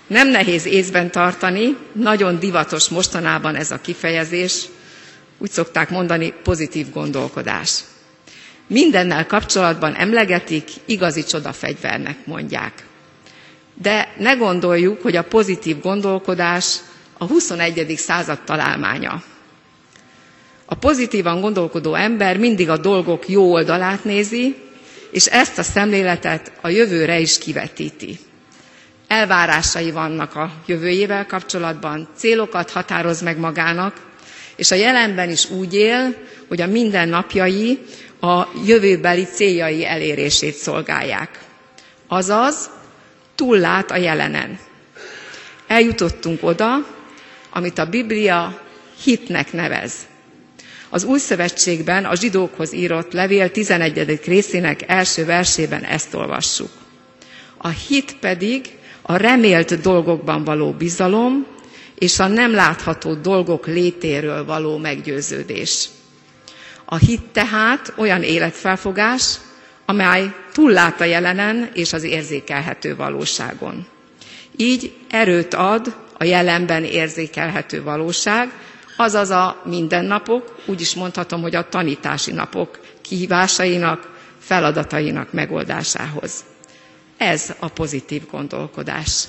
Nem 0.06 0.28
nehéz 0.28 0.66
észben 0.66 1.10
tartani, 1.10 1.76
nagyon 1.92 2.38
divatos 2.38 2.88
mostanában 2.88 3.54
ez 3.54 3.70
a 3.70 3.80
kifejezés, 3.80 4.64
úgy 5.38 5.50
szokták 5.50 5.90
mondani, 5.90 6.32
pozitív 6.42 6.90
gondolkodás. 6.92 7.80
Mindennel 8.66 9.26
kapcsolatban 9.26 9.94
emlegetik, 9.94 10.68
igazi 10.84 11.24
csodafegyvernek 11.24 12.26
mondják. 12.26 12.86
De 13.74 14.12
ne 14.18 14.32
gondoljuk, 14.34 15.02
hogy 15.02 15.16
a 15.16 15.22
pozitív 15.22 15.80
gondolkodás 15.80 16.76
a 17.18 17.24
21. 17.26 17.94
század 17.96 18.40
találmánya. 18.44 19.22
A 20.64 20.74
pozitívan 20.74 21.40
gondolkodó 21.40 21.94
ember 21.94 22.36
mindig 22.38 22.68
a 22.68 22.76
dolgok 22.76 23.28
jó 23.28 23.52
oldalát 23.52 24.04
nézi, 24.04 24.56
és 25.16 25.26
ezt 25.26 25.58
a 25.58 25.62
szemléletet 25.62 26.52
a 26.60 26.68
jövőre 26.68 27.18
is 27.18 27.38
kivetíti. 27.38 28.18
Elvárásai 29.08 29.90
vannak 29.90 30.34
a 30.34 30.52
jövőjével 30.66 31.26
kapcsolatban, 31.26 32.08
célokat 32.16 32.70
határoz 32.70 33.20
meg 33.22 33.38
magának, 33.38 33.96
és 34.56 34.70
a 34.70 34.74
jelenben 34.74 35.30
is 35.30 35.50
úgy 35.50 35.74
él, 35.74 36.14
hogy 36.48 36.60
a 36.60 36.66
mindennapjai 36.66 37.78
a 38.20 38.46
jövőbeli 38.66 39.24
céljai 39.24 39.86
elérését 39.86 40.54
szolgálják. 40.54 41.38
Azaz, 42.08 42.70
túllát 43.34 43.90
a 43.90 43.96
jelenen. 43.96 44.58
Eljutottunk 45.66 46.42
oda, 46.42 46.74
amit 47.50 47.78
a 47.78 47.86
Biblia 47.88 48.60
hitnek 49.02 49.52
nevez. 49.52 49.92
Az 50.96 51.04
Új 51.04 51.18
Szövetségben 51.18 52.04
a 52.04 52.14
zsidókhoz 52.14 52.72
írott 52.72 53.12
levél 53.12 53.50
11. 53.50 54.20
részének 54.24 54.82
első 54.86 55.24
versében 55.24 55.84
ezt 55.84 56.14
olvassuk. 56.14 56.68
A 57.56 57.68
hit 57.68 58.16
pedig 58.20 58.66
a 59.02 59.16
remélt 59.16 59.80
dolgokban 59.80 60.44
való 60.44 60.72
bizalom, 60.72 61.46
és 61.98 62.18
a 62.18 62.26
nem 62.26 62.52
látható 62.54 63.14
dolgok 63.14 63.66
létéről 63.66 64.44
való 64.44 64.76
meggyőződés. 64.76 65.88
A 66.84 66.96
hit 66.96 67.22
tehát 67.32 67.92
olyan 67.96 68.22
életfelfogás, 68.22 69.34
amely 69.86 70.32
túllát 70.52 71.00
a 71.00 71.04
jelenen 71.04 71.70
és 71.74 71.92
az 71.92 72.02
érzékelhető 72.02 72.96
valóságon. 72.96 73.86
Így 74.56 74.92
erőt 75.10 75.54
ad 75.54 75.96
a 76.18 76.24
jelenben 76.24 76.84
érzékelhető 76.84 77.82
valóság, 77.82 78.50
azaz 78.96 79.30
a 79.30 79.60
mindennapok, 79.64 80.62
úgy 80.66 80.80
is 80.80 80.94
mondhatom, 80.94 81.40
hogy 81.42 81.54
a 81.54 81.68
tanítási 81.68 82.32
napok 82.32 82.80
kihívásainak, 83.00 84.10
feladatainak 84.38 85.32
megoldásához. 85.32 86.44
Ez 87.16 87.54
a 87.58 87.68
pozitív 87.68 88.22
gondolkodás. 88.30 89.24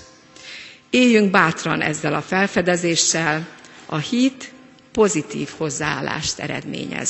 Éljünk 0.90 1.32
bátran 1.32 1.82
ezzel 1.82 2.14
a 2.14 2.22
felfedezéssel, 2.22 3.48
a 3.86 3.98
hit 3.98 4.52
pozitív 4.92 5.50
hozzáállást 5.58 6.40
eredményez. 6.40 7.10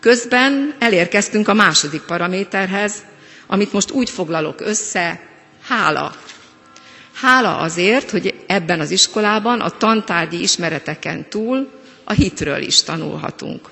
Közben 0.00 0.74
elérkeztünk 0.78 1.48
a 1.48 1.54
második 1.54 2.00
paraméterhez, 2.02 3.02
amit 3.46 3.72
most 3.72 3.90
úgy 3.90 4.10
foglalok 4.10 4.60
össze, 4.60 5.20
hála. 5.62 6.14
Hála 7.22 7.56
azért, 7.56 8.10
hogy 8.10 8.34
ebben 8.46 8.80
az 8.80 8.90
iskolában 8.90 9.60
a 9.60 9.70
tantárgyi 9.70 10.42
ismereteken 10.42 11.28
túl 11.28 11.68
a 12.04 12.12
hitről 12.12 12.62
is 12.62 12.82
tanulhatunk. 12.82 13.68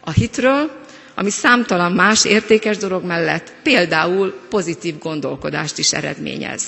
A 0.00 0.10
hitről, 0.10 0.70
ami 1.14 1.30
számtalan 1.30 1.92
más 1.92 2.24
értékes 2.24 2.76
dolog 2.76 3.04
mellett 3.04 3.52
például 3.62 4.38
pozitív 4.48 4.98
gondolkodást 4.98 5.78
is 5.78 5.92
eredményez. 5.92 6.62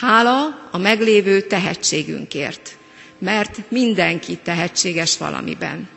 Hála 0.00 0.68
a 0.70 0.78
meglévő 0.78 1.40
tehetségünkért, 1.40 2.76
mert 3.18 3.58
mindenki 3.70 4.36
tehetséges 4.36 5.18
valamiben. 5.18 5.88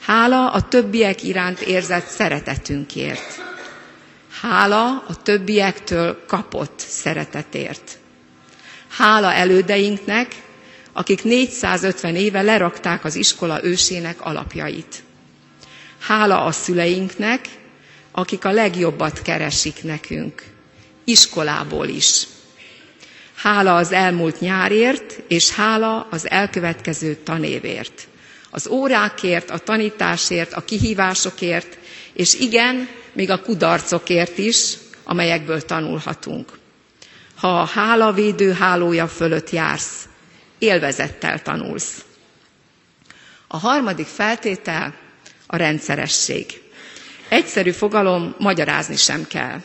Hála 0.00 0.50
a 0.52 0.68
többiek 0.68 1.22
iránt 1.22 1.60
érzett 1.60 2.06
szeretetünkért. 2.06 3.42
Hála 4.40 5.04
a 5.08 5.22
többiektől 5.22 6.24
kapott 6.26 6.78
szeretetért. 6.88 7.98
Hála 8.90 9.32
elődeinknek, 9.32 10.34
akik 10.92 11.22
450 11.24 12.16
éve 12.16 12.42
lerakták 12.42 13.04
az 13.04 13.14
iskola 13.14 13.64
ősének 13.64 14.20
alapjait. 14.20 15.02
Hála 16.00 16.44
a 16.44 16.52
szüleinknek, 16.52 17.48
akik 18.12 18.44
a 18.44 18.50
legjobbat 18.50 19.22
keresik 19.22 19.82
nekünk, 19.82 20.42
iskolából 21.04 21.88
is. 21.88 22.26
Hála 23.34 23.76
az 23.76 23.92
elmúlt 23.92 24.40
nyárért, 24.40 25.20
és 25.28 25.50
hála 25.50 26.06
az 26.10 26.30
elkövetkező 26.30 27.14
tanévért. 27.14 28.08
Az 28.50 28.66
órákért, 28.68 29.50
a 29.50 29.58
tanításért, 29.58 30.52
a 30.52 30.64
kihívásokért, 30.64 31.78
és 32.12 32.34
igen, 32.34 32.88
még 33.12 33.30
a 33.30 33.40
kudarcokért 33.42 34.38
is, 34.38 34.74
amelyekből 35.04 35.62
tanulhatunk. 35.64 36.59
Ha 37.40 37.60
a 37.60 37.64
hálavédő 37.66 38.52
hálója 38.52 39.08
fölött 39.08 39.50
jársz, 39.50 40.08
élvezettel 40.58 41.42
tanulsz. 41.42 42.04
A 43.46 43.56
harmadik 43.58 44.06
feltétel 44.06 44.94
a 45.46 45.56
rendszeresség. 45.56 46.62
Egyszerű 47.28 47.70
fogalom, 47.70 48.34
magyarázni 48.38 48.96
sem 48.96 49.26
kell. 49.26 49.60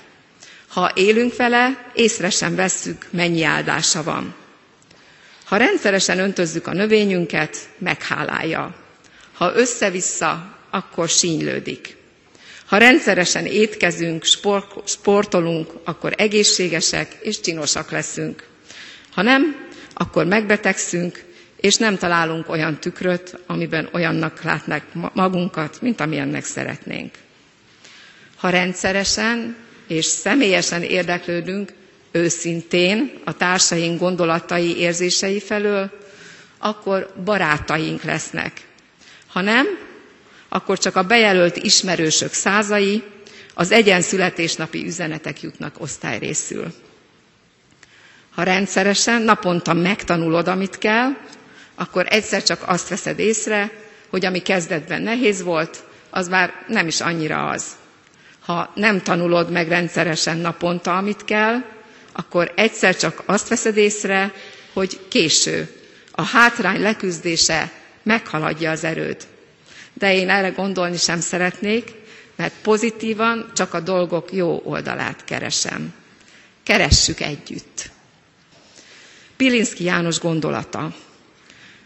Ha 0.68 0.92
élünk 0.94 1.36
vele, 1.36 1.92
észre 1.94 2.30
sem 2.30 2.56
vesszük, 2.56 3.08
mennyi 3.10 3.44
áldása 3.44 4.04
van. 4.04 4.36
Ha 5.46 5.58
rendszeresen 5.58 6.20
öntözzük 6.20 6.68
a 6.68 6.74
növényünket, 6.74 7.58
meghálálja. 7.78 8.76
Ha 9.34 9.56
össze-vissza, 9.56 10.58
akkor 10.70 11.10
sínylődik. 11.10 11.98
Ha 12.66 12.78
rendszeresen 12.78 13.46
étkezünk, 13.46 14.26
sportolunk, 14.86 15.72
akkor 15.84 16.14
egészségesek 16.18 17.18
és 17.22 17.40
csinosak 17.40 17.92
leszünk. 17.92 18.44
Ha 19.14 19.22
nem, 19.22 19.56
akkor 19.94 20.26
megbetegszünk, 20.26 21.24
és 21.56 21.76
nem 21.76 21.98
találunk 21.98 22.50
olyan 22.50 22.80
tükröt, 22.80 23.40
amiben 23.46 23.90
olyannak 23.94 24.44
látnak 24.44 24.84
magunkat, 25.14 25.82
mint 25.82 26.00
amilyennek 26.02 26.44
szeretnénk. 26.46 27.14
Ha 28.38 28.50
rendszeresen 28.50 29.56
és 29.88 30.06
személyesen 30.06 30.84
érdeklődünk 30.84 31.74
őszintén 32.12 33.12
a 33.24 33.38
társaink 33.38 34.00
gondolatai, 34.00 34.78
érzései 34.78 35.40
felől, 35.40 35.92
akkor 36.58 37.14
barátaink 37.24 38.04
lesznek. 38.04 38.52
Ha 39.28 39.42
nem, 39.42 39.66
akkor 40.56 40.78
csak 40.78 40.96
a 40.96 41.04
bejelölt 41.04 41.58
ismerősök 41.58 42.34
százai, 42.34 43.04
az 43.54 43.72
egyen 43.72 44.02
születésnapi 44.02 44.86
üzenetek 44.86 45.42
jutnak 45.42 45.76
osztályrészül. 45.82 46.74
Ha 48.36 48.44
rendszeresen, 48.44 49.22
naponta 49.22 49.74
megtanulod, 49.74 50.48
amit 50.48 50.78
kell, 50.78 51.10
akkor 51.76 52.06
egyszer 52.10 52.44
csak 52.44 52.64
azt 52.66 52.90
veszed 52.90 53.20
észre, 53.20 53.72
hogy 54.10 54.26
ami 54.26 54.40
kezdetben 54.42 55.02
nehéz 55.02 55.42
volt, 55.44 55.84
az 56.10 56.28
már 56.28 56.54
nem 56.68 56.88
is 56.88 57.02
annyira 57.02 57.48
az. 57.50 57.66
Ha 58.40 58.72
nem 58.76 59.02
tanulod 59.02 59.52
meg 59.52 59.68
rendszeresen 59.68 60.38
naponta, 60.38 60.98
amit 60.98 61.26
kell, 61.26 61.64
akkor 62.12 62.52
egyszer 62.56 62.96
csak 62.96 63.24
azt 63.26 63.48
veszed 63.48 63.78
észre, 63.78 64.34
hogy 64.74 65.00
késő. 65.10 65.70
A 66.12 66.22
hátrány 66.24 66.82
leküzdése 66.82 67.72
meghaladja 68.04 68.72
az 68.72 68.84
erőd. 68.84 69.18
De 69.98 70.14
én 70.14 70.30
erre 70.30 70.50
gondolni 70.50 70.98
sem 70.98 71.20
szeretnék, 71.20 71.92
mert 72.36 72.54
pozitívan 72.62 73.52
csak 73.54 73.74
a 73.74 73.80
dolgok 73.80 74.34
jó 74.34 74.62
oldalát 74.64 75.24
keresem. 75.24 75.94
Keressük 76.64 77.20
együtt. 77.20 77.90
Pilinszki 79.38 79.84
János 79.84 80.20
gondolata. 80.20 80.94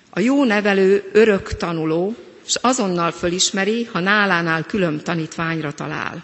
A 0.10 0.20
jó 0.20 0.44
nevelő 0.44 1.10
örök 1.14 1.58
tanuló, 1.58 2.16
és 2.46 2.56
azonnal 2.56 3.12
fölismeri, 3.12 3.84
ha 3.84 4.00
nálánál 4.00 4.64
külön 4.66 5.00
tanítványra 5.04 5.74
talál. 5.74 6.24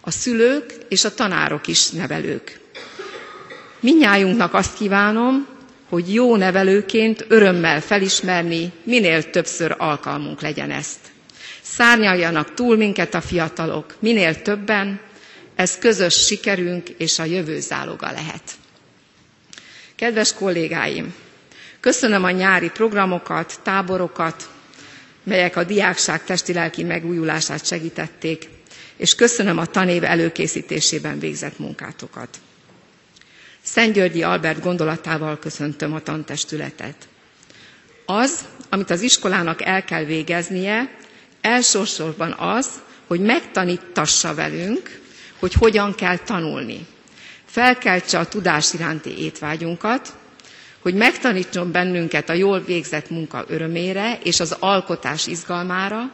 A 0.00 0.10
szülők 0.10 0.74
és 0.88 1.04
a 1.04 1.14
tanárok 1.14 1.66
is 1.66 1.90
nevelők. 1.90 2.60
Minnyájunknak 3.80 4.54
azt 4.54 4.74
kívánom, 4.76 5.46
hogy 5.88 6.14
jó 6.14 6.36
nevelőként 6.36 7.24
örömmel 7.28 7.80
felismerni, 7.80 8.72
minél 8.82 9.30
többször 9.30 9.74
alkalmunk 9.78 10.40
legyen 10.40 10.70
ezt. 10.70 10.98
Szárnyaljanak 11.62 12.54
túl 12.54 12.76
minket 12.76 13.14
a 13.14 13.20
fiatalok, 13.20 13.94
minél 13.98 14.42
többen, 14.42 15.00
ez 15.54 15.78
közös 15.78 16.14
sikerünk 16.14 16.88
és 16.88 17.18
a 17.18 17.24
jövő 17.24 17.60
záloga 17.60 18.10
lehet. 18.10 18.42
Kedves 19.96 20.32
kollégáim, 20.34 21.14
köszönöm 21.80 22.24
a 22.24 22.30
nyári 22.30 22.70
programokat, 22.70 23.54
táborokat, 23.62 24.48
melyek 25.22 25.56
a 25.56 25.64
diákság 25.64 26.24
testi-lelki 26.24 26.82
megújulását 26.84 27.66
segítették, 27.66 28.48
és 28.96 29.14
köszönöm 29.14 29.58
a 29.58 29.66
tanév 29.66 30.04
előkészítésében 30.04 31.18
végzett 31.18 31.58
munkátokat. 31.58 32.28
Szentgyörgyi 33.72 34.22
Albert 34.22 34.60
gondolatával 34.62 35.38
köszöntöm 35.38 35.92
a 35.94 36.00
tantestületet. 36.02 37.08
Az, 38.06 38.44
amit 38.68 38.90
az 38.90 39.00
iskolának 39.00 39.62
el 39.62 39.84
kell 39.84 40.04
végeznie, 40.04 40.96
elsősorban 41.40 42.32
az, 42.32 42.68
hogy 43.06 43.20
megtanítassa 43.20 44.34
velünk, 44.34 45.00
hogy 45.38 45.52
hogyan 45.52 45.94
kell 45.94 46.16
tanulni. 46.16 46.86
Felkeltse 47.44 48.18
a 48.18 48.26
tudás 48.28 48.72
iránti 48.72 49.18
étvágyunkat, 49.22 50.12
hogy 50.78 50.94
megtanítson 50.94 51.70
bennünket 51.72 52.28
a 52.28 52.32
jól 52.32 52.60
végzett 52.60 53.10
munka 53.10 53.44
örömére 53.48 54.18
és 54.22 54.40
az 54.40 54.56
alkotás 54.60 55.26
izgalmára, 55.26 56.12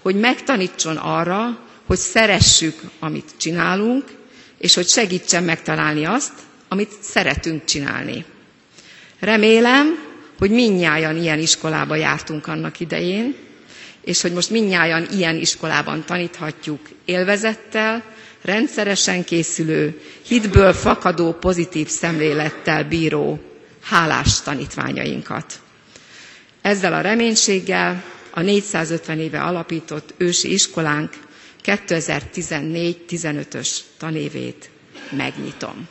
hogy 0.00 0.14
megtanítson 0.16 0.96
arra, 0.96 1.58
hogy 1.86 1.98
szeressük, 1.98 2.80
amit 3.00 3.30
csinálunk, 3.36 4.04
és 4.58 4.74
hogy 4.74 4.88
segítsen 4.88 5.44
megtalálni 5.44 6.04
azt, 6.04 6.32
amit 6.72 6.90
szeretünk 7.00 7.64
csinálni. 7.64 8.24
Remélem, 9.20 9.98
hogy 10.38 10.50
minnyáján 10.50 11.16
ilyen 11.16 11.38
iskolába 11.38 11.94
jártunk 11.96 12.46
annak 12.46 12.80
idején, 12.80 13.34
és 14.04 14.20
hogy 14.22 14.32
most 14.32 14.50
minnyáján 14.50 15.06
ilyen 15.12 15.36
iskolában 15.36 16.04
taníthatjuk 16.04 16.80
élvezettel, 17.04 18.02
rendszeresen 18.42 19.24
készülő, 19.24 20.00
hitből 20.26 20.72
fakadó 20.72 21.32
pozitív 21.32 21.88
szemlélettel 21.88 22.84
bíró, 22.84 23.40
hálás 23.82 24.40
tanítványainkat. 24.42 25.60
Ezzel 26.62 26.92
a 26.92 27.00
reménységgel 27.00 28.04
a 28.30 28.40
450 28.40 29.18
éve 29.20 29.40
alapított 29.42 30.14
ősi 30.16 30.52
iskolánk 30.52 31.10
2014-15-ös 31.64 33.68
tanévét 33.98 34.70
megnyitom. 35.10 35.88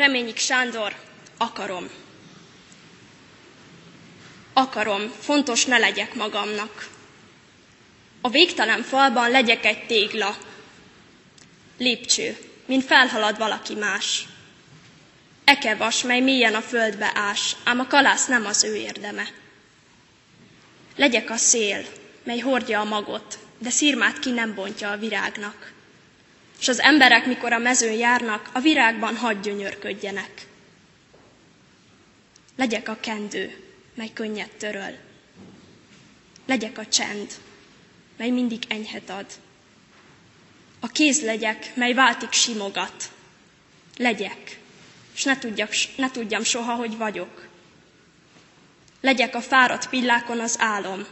Reményik 0.00 0.38
Sándor, 0.38 0.94
akarom. 1.36 1.90
Akarom, 4.52 5.12
fontos 5.20 5.64
ne 5.64 5.78
legyek 5.78 6.14
magamnak. 6.14 6.88
A 8.20 8.28
végtelen 8.28 8.82
falban 8.82 9.30
legyek 9.30 9.64
egy 9.64 9.86
tégla. 9.86 10.36
Lépcső, 11.78 12.36
mint 12.66 12.84
felhalad 12.84 13.38
valaki 13.38 13.74
más. 13.74 14.26
Ekevas, 15.44 16.02
mely 16.02 16.20
mélyen 16.20 16.54
a 16.54 16.62
földbe 16.62 17.10
ás, 17.14 17.56
ám 17.64 17.80
a 17.80 17.86
kalász 17.86 18.26
nem 18.26 18.46
az 18.46 18.64
ő 18.64 18.74
érdeme. 18.74 19.28
Legyek 20.96 21.30
a 21.30 21.36
szél, 21.36 21.84
mely 22.24 22.38
hordja 22.38 22.80
a 22.80 22.84
magot, 22.84 23.38
de 23.58 23.70
szírmát 23.70 24.18
ki 24.18 24.30
nem 24.30 24.54
bontja 24.54 24.90
a 24.90 24.98
virágnak 24.98 25.72
és 26.60 26.68
az 26.68 26.80
emberek, 26.80 27.26
mikor 27.26 27.52
a 27.52 27.58
mezőn 27.58 27.92
járnak, 27.92 28.50
a 28.52 28.60
virágban 28.60 29.16
hadd 29.16 29.42
gyönyörködjenek. 29.42 30.46
Legyek 32.56 32.88
a 32.88 32.98
kendő, 33.00 33.64
mely 33.94 34.10
könnyet 34.12 34.50
töröl. 34.50 34.96
Legyek 36.46 36.78
a 36.78 36.86
csend, 36.86 37.30
mely 38.16 38.30
mindig 38.30 38.62
enyhet 38.68 39.10
ad. 39.10 39.26
A 40.80 40.86
kéz 40.86 41.22
legyek, 41.22 41.74
mely 41.74 41.92
váltik 41.92 42.32
simogat. 42.32 43.12
Legyek, 43.96 44.58
és 45.14 45.24
ne, 45.24 45.38
tudjak, 45.38 45.72
ne 45.96 46.10
tudjam 46.10 46.42
soha, 46.42 46.74
hogy 46.74 46.96
vagyok. 46.96 47.48
Legyek 49.00 49.34
a 49.34 49.40
fáradt 49.40 49.88
pillákon 49.88 50.40
az 50.40 50.56
álom. 50.58 51.06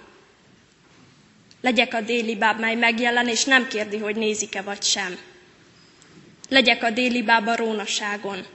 Legyek 1.61 1.95
a 1.95 2.01
déli 2.01 2.37
báb, 2.37 2.61
mely 2.61 2.75
megjelen, 2.75 3.29
és 3.29 3.45
nem 3.45 3.69
kérdi, 3.69 3.99
hogy 3.99 4.17
nézik-e 4.17 4.63
vagy 4.63 4.83
sem. 4.83 5.19
Legyek 6.49 6.83
a 6.83 6.91
déli 6.91 7.23
bába 7.23 7.57
rónaságon. 7.57 8.47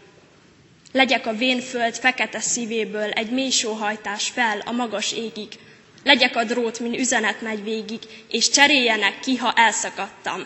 Legyek 0.91 1.25
a 1.25 1.33
vénföld 1.35 1.95
fekete 1.95 2.39
szívéből 2.39 3.09
egy 3.11 3.29
mély 3.31 3.49
sóhajtás 3.49 4.29
fel 4.29 4.59
a 4.59 4.71
magas 4.71 5.11
égig. 5.11 5.59
Legyek 6.03 6.35
a 6.35 6.43
drót, 6.43 6.79
mint 6.79 6.97
üzenet 6.97 7.41
megy 7.41 7.63
végig, 7.63 8.01
és 8.29 8.49
cseréljenek 8.49 9.19
ki, 9.19 9.35
ha 9.35 9.53
elszakadtam. 9.53 10.45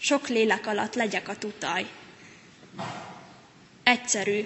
Sok 0.00 0.28
lélek 0.28 0.66
alatt 0.66 0.94
legyek 0.94 1.28
a 1.28 1.36
tutaj. 1.36 1.86
Egyszerű, 3.82 4.44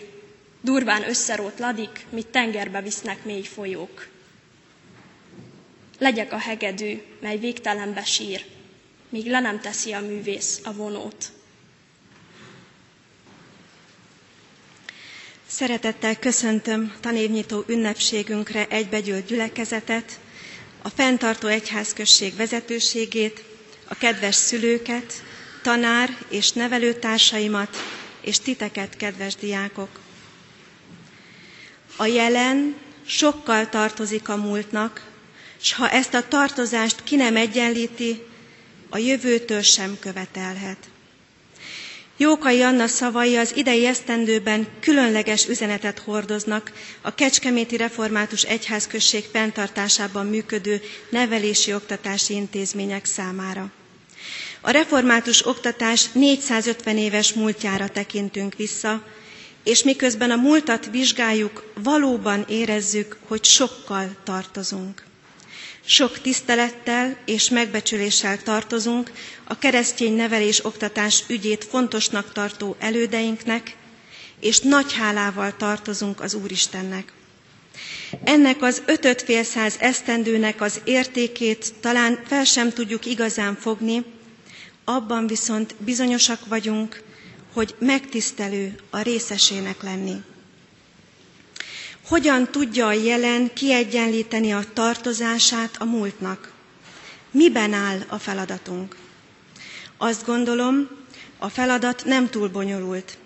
durván 0.60 1.08
összerót 1.08 1.58
ladik, 1.58 2.06
mit 2.10 2.26
tengerbe 2.26 2.80
visznek 2.82 3.24
mély 3.24 3.42
folyók. 3.42 4.08
Legyek 5.98 6.32
a 6.32 6.38
hegedű, 6.38 7.02
mely 7.20 7.36
végtelenbe 7.38 8.04
sír, 8.04 8.44
míg 9.10 9.26
le 9.26 9.40
nem 9.40 9.60
teszi 9.60 9.92
a 9.92 10.00
művész 10.00 10.60
a 10.64 10.72
vonót. 10.72 11.32
Szeretettel 15.46 16.18
köszöntöm 16.18 16.94
tanévnyitó 17.00 17.64
ünnepségünkre 17.66 18.66
egybegyűlt 18.68 19.26
gyülekezetet, 19.26 20.18
a 20.82 20.88
fenntartó 20.88 21.48
egyházközség 21.48 22.36
vezetőségét, 22.36 23.44
a 23.88 23.94
kedves 23.94 24.34
szülőket, 24.34 25.12
tanár 25.62 26.16
és 26.28 26.52
nevelőtársaimat, 26.52 27.76
és 28.20 28.38
titeket, 28.40 28.96
kedves 28.96 29.34
diákok. 29.34 30.00
A 31.96 32.06
jelen 32.06 32.74
sokkal 33.06 33.68
tartozik 33.68 34.28
a 34.28 34.36
múltnak, 34.36 35.06
s 35.60 35.72
ha 35.72 35.88
ezt 35.90 36.14
a 36.14 36.28
tartozást 36.28 37.02
ki 37.04 37.16
nem 37.16 37.36
egyenlíti, 37.36 38.22
a 38.90 38.98
jövőtől 38.98 39.62
sem 39.62 39.96
követelhet. 40.00 40.76
Jókai 42.16 42.62
Anna 42.62 42.86
szavai 42.86 43.36
az 43.36 43.56
idei 43.56 43.86
esztendőben 43.86 44.66
különleges 44.80 45.48
üzenetet 45.48 45.98
hordoznak 45.98 46.72
a 47.00 47.14
Kecskeméti 47.14 47.76
Református 47.76 48.42
Egyházközség 48.42 49.24
fenntartásában 49.32 50.26
működő 50.26 50.80
nevelési 51.10 51.74
oktatási 51.74 52.34
intézmények 52.34 53.04
számára. 53.04 53.70
A 54.60 54.70
református 54.70 55.46
oktatás 55.46 56.12
450 56.12 56.96
éves 56.98 57.32
múltjára 57.32 57.88
tekintünk 57.88 58.54
vissza, 58.54 59.02
és 59.64 59.82
miközben 59.82 60.30
a 60.30 60.36
múltat 60.36 60.88
vizsgáljuk, 60.90 61.72
valóban 61.82 62.44
érezzük, 62.48 63.16
hogy 63.26 63.44
sokkal 63.44 64.16
tartozunk. 64.24 65.02
Sok 65.84 66.20
tisztelettel 66.20 67.16
és 67.24 67.48
megbecsüléssel 67.48 68.42
tartozunk 68.42 69.10
a 69.44 69.58
keresztény 69.58 70.12
nevelés 70.14 70.64
oktatás 70.64 71.24
ügyét 71.28 71.64
fontosnak 71.64 72.32
tartó 72.32 72.76
elődeinknek, 72.78 73.76
és 74.40 74.58
nagy 74.58 74.92
hálával 74.92 75.56
tartozunk 75.56 76.20
az 76.20 76.34
Úristennek. 76.34 77.12
Ennek 78.24 78.62
az 78.62 78.82
ötöt 78.86 79.22
fél 79.22 79.42
száz 79.44 79.76
esztendőnek 79.78 80.60
az 80.60 80.80
értékét 80.84 81.74
talán 81.80 82.18
fel 82.26 82.44
sem 82.44 82.70
tudjuk 82.72 83.06
igazán 83.06 83.54
fogni, 83.56 84.04
abban 84.84 85.26
viszont 85.26 85.74
bizonyosak 85.78 86.46
vagyunk, 86.46 87.02
hogy 87.52 87.74
megtisztelő 87.78 88.74
a 88.90 89.00
részesének 89.00 89.82
lenni. 89.82 90.14
Hogyan 92.10 92.50
tudja 92.50 92.86
a 92.86 92.92
jelen 92.92 93.50
kiegyenlíteni 93.54 94.52
a 94.52 94.64
tartozását 94.72 95.76
a 95.78 95.84
múltnak? 95.84 96.52
Miben 97.30 97.72
áll 97.72 97.98
a 98.08 98.18
feladatunk? 98.18 98.96
Azt 99.98 100.26
gondolom, 100.26 100.88
a 101.38 101.48
feladat 101.48 102.04
nem 102.04 102.28
túl 102.30 102.48
bonyolult. 102.48 103.18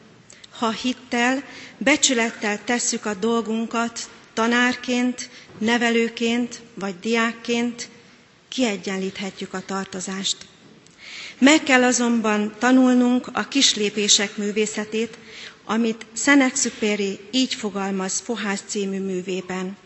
Ha 0.59 0.71
hittel, 0.71 1.43
becsülettel 1.79 2.65
tesszük 2.65 3.07
a 3.07 3.15
dolgunkat, 3.15 4.01
tanárként, 4.33 5.31
nevelőként 5.59 6.61
vagy 6.75 6.95
diákként 7.01 7.89
kiegyenlíthetjük 8.49 9.55
a 9.55 9.61
tartozást. 9.67 10.37
Meg 11.39 11.63
kell 11.63 11.83
azonban 11.83 12.55
tanulnunk 12.59 13.27
a 13.33 13.49
kislépések 13.49 14.37
művészetét, 14.37 15.19
amit 15.65 16.07
Szenexupéri 16.13 17.19
így 17.31 17.55
fogalmaz 17.55 18.21
Fohász 18.25 18.63
című 18.67 19.01
művében. 19.01 19.77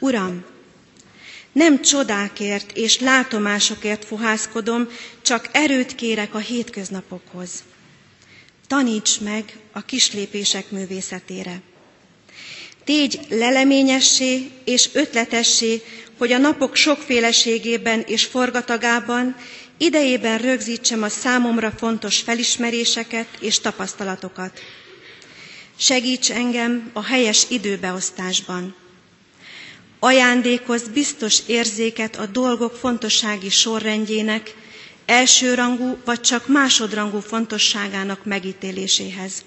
Uram, 0.00 0.44
nem 1.52 1.82
csodákért 1.82 2.76
és 2.76 2.98
látomásokért 3.00 4.04
fohászkodom, 4.04 4.88
csak 5.22 5.48
erőt 5.52 5.94
kérek 5.94 6.34
a 6.34 6.38
hétköznapokhoz. 6.38 7.62
Taníts 8.66 9.20
meg 9.20 9.56
a 9.72 9.80
kislépések 9.84 10.70
művészetére. 10.70 11.60
Tégy 12.84 13.20
leleményessé 13.28 14.50
és 14.64 14.88
ötletessé, 14.92 15.82
hogy 16.18 16.32
a 16.32 16.38
napok 16.38 16.76
sokféleségében 16.76 18.00
és 18.06 18.24
forgatagában 18.24 19.36
idejében 19.82 20.38
rögzítsem 20.38 21.02
a 21.02 21.08
számomra 21.08 21.70
fontos 21.70 22.18
felismeréseket 22.20 23.26
és 23.40 23.60
tapasztalatokat. 23.60 24.60
Segíts 25.76 26.30
engem 26.30 26.90
a 26.92 27.02
helyes 27.04 27.46
időbeosztásban. 27.48 28.74
Ajándékozz 29.98 30.86
biztos 30.88 31.38
érzéket 31.46 32.16
a 32.16 32.26
dolgok 32.26 32.74
fontossági 32.76 33.48
sorrendjének, 33.50 34.54
elsőrangú 35.06 35.96
vagy 36.04 36.20
csak 36.20 36.46
másodrangú 36.48 37.18
fontosságának 37.20 38.24
megítéléséhez. 38.24 39.42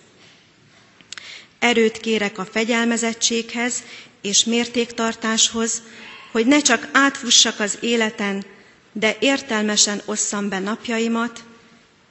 Erőt 1.59 1.97
kérek 1.97 2.37
a 2.37 2.45
fegyelmezettséghez 2.45 3.83
és 4.21 4.43
mértéktartáshoz, 4.45 5.81
hogy 6.31 6.45
ne 6.45 6.61
csak 6.61 6.89
átfussak 6.91 7.59
az 7.59 7.77
életen, 7.81 8.45
de 8.97 9.17
értelmesen 9.19 10.01
osszam 10.05 10.49
be 10.49 10.59
napjaimat, 10.59 11.43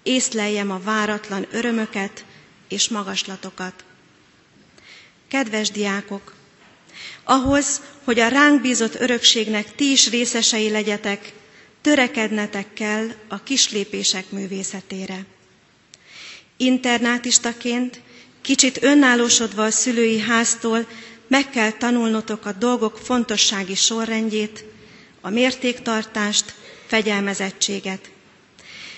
észleljem 0.03 0.71
a 0.71 0.81
váratlan 0.81 1.47
örömöket 1.51 2.25
és 2.69 2.89
magaslatokat. 2.89 3.85
Kedves 5.29 5.71
diákok, 5.71 6.35
ahhoz, 7.25 7.81
hogy 8.05 8.19
a 8.21 8.29
ránk 8.29 8.61
bízott 8.61 8.95
örökségnek 9.01 9.75
ti 9.75 9.91
is 9.91 10.11
részesei 10.11 10.71
legyetek, 10.71 11.33
törekednetek 11.81 12.73
kell 12.73 13.07
a 13.29 13.43
kislépések 13.43 14.31
művészetére. 14.31 15.25
Internátistaként, 16.57 18.01
kicsit 18.41 18.83
önállósodva 18.83 19.65
a 19.65 19.71
szülői 19.71 20.19
háztól, 20.19 20.87
meg 21.29 21.51
kell 21.51 21.71
tanulnotok 21.71 22.47
a 22.47 22.53
dolgok 22.53 22.99
fontossági 22.99 23.75
sorrendjét, 23.75 24.65
a 25.21 25.31
mértéktartást, 25.31 26.55
fegyelmezettséget. 26.95 28.11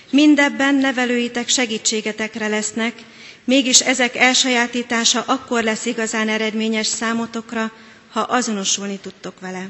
Mindebben 0.09 0.75
nevelőitek 0.75 1.47
segítségetekre 1.47 2.47
lesznek, 2.47 2.93
mégis 3.43 3.79
ezek 3.81 4.15
elsajátítása 4.15 5.21
akkor 5.27 5.63
lesz 5.63 5.85
igazán 5.85 6.29
eredményes 6.29 6.87
számotokra, 6.87 7.71
ha 8.11 8.19
azonosulni 8.19 8.97
tudtok 8.99 9.39
vele. 9.39 9.69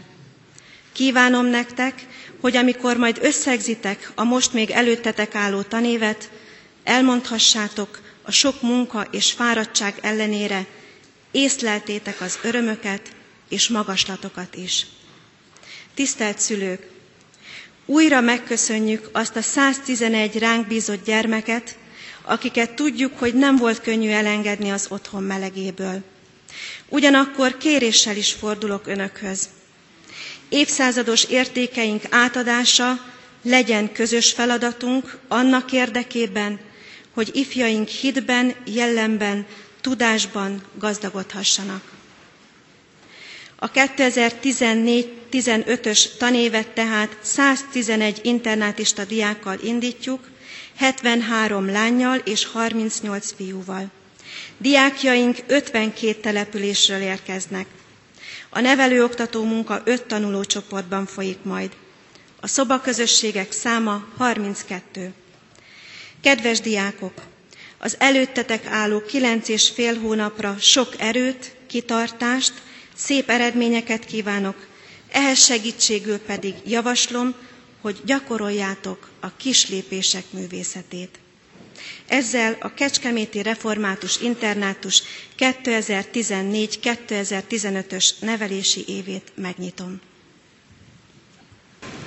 Kívánom 0.92 1.46
nektek, 1.46 2.06
hogy 2.42 2.56
amikor 2.56 2.98
majd 2.98 3.18
összegzitek 3.22 4.12
a 4.16 4.24
most 4.24 4.54
még 4.54 4.70
előttetek 4.72 5.36
álló 5.36 5.62
tanévet, 5.62 6.30
elmondhassátok 6.84 8.00
a 8.24 8.32
sok 8.32 8.62
munka 8.62 9.08
és 9.12 9.32
fáradtság 9.32 9.94
ellenére, 10.02 10.66
észleltétek 11.32 12.22
az 12.22 12.40
örömöket 12.44 13.02
és 13.50 13.68
magaslatokat 13.68 14.56
is. 14.56 14.86
Tisztelt 15.94 16.40
szülők! 16.40 16.96
Újra 17.90 18.22
megköszönjük 18.22 19.10
azt 19.12 19.36
a 19.36 19.42
111 19.42 20.38
ránk 20.38 20.68
bízott 20.68 21.06
gyermeket, 21.06 21.76
akiket 22.22 22.72
tudjuk, 22.74 23.20
hogy 23.20 23.34
nem 23.34 23.56
volt 23.56 23.82
könnyű 23.82 24.10
elengedni 24.10 24.70
az 24.72 24.86
otthon 24.90 25.24
melegéből. 25.24 26.02
Ugyanakkor 26.90 27.58
kéréssel 27.58 28.16
is 28.16 28.32
fordulok 28.34 28.88
önökhöz. 28.88 29.50
Évszázados 30.50 31.24
értékeink 31.24 32.02
átadása 32.10 33.00
legyen 33.44 33.92
közös 33.92 34.32
feladatunk 34.32 35.18
annak 35.28 35.72
érdekében, 35.72 36.60
hogy 37.14 37.30
ifjaink 37.34 37.88
hitben, 37.88 38.54
jellemben, 38.66 39.46
tudásban 39.82 40.64
gazdagodhassanak. 40.80 41.97
A 43.60 43.72
2014-15-ös 43.72 46.18
tanévet 46.18 46.68
tehát 46.68 47.18
111 47.22 48.20
internátista 48.24 49.06
diákkal 49.06 49.58
indítjuk, 49.64 50.28
73 50.78 51.72
lányjal 51.72 52.18
és 52.18 52.46
38 52.46 53.32
fiúval. 53.36 53.86
Diákjaink 54.58 55.38
52 55.48 56.14
településről 56.14 57.02
érkeznek. 57.02 57.66
A 58.50 58.60
nevelőoktató 58.60 59.44
munka 59.44 59.82
5 59.86 60.04
tanulócsoportban 60.06 61.06
folyik 61.06 61.38
majd. 61.44 61.72
A 62.40 62.48
szobaközösségek 62.48 63.52
száma 63.52 64.08
32. 64.18 65.14
Kedves 66.22 66.60
diákok! 66.60 67.14
Az 67.78 67.96
előttetek 68.00 68.66
álló 68.66 69.02
kilenc 69.02 69.48
és 69.50 69.70
fél 69.70 70.00
hónapra 70.00 70.56
sok 70.60 70.94
erőt, 70.98 71.56
kitartást, 71.68 72.54
szép 72.98 73.30
eredményeket 73.30 74.06
kívánok, 74.06 74.68
ehhez 75.12 75.46
segítségül 75.46 76.18
pedig 76.18 76.54
javaslom, 76.66 77.34
hogy 77.82 77.98
gyakoroljátok 78.06 79.10
a 79.20 79.36
kislépések 79.38 80.24
művészetét. 80.30 81.20
Ezzel 82.08 82.58
a 82.60 82.74
Kecskeméti 82.74 83.42
Református 83.42 84.22
Internátus 84.22 85.02
2014-2015-ös 85.40 88.10
nevelési 88.20 88.84
évét 88.88 89.32
megnyitom. 89.36 90.00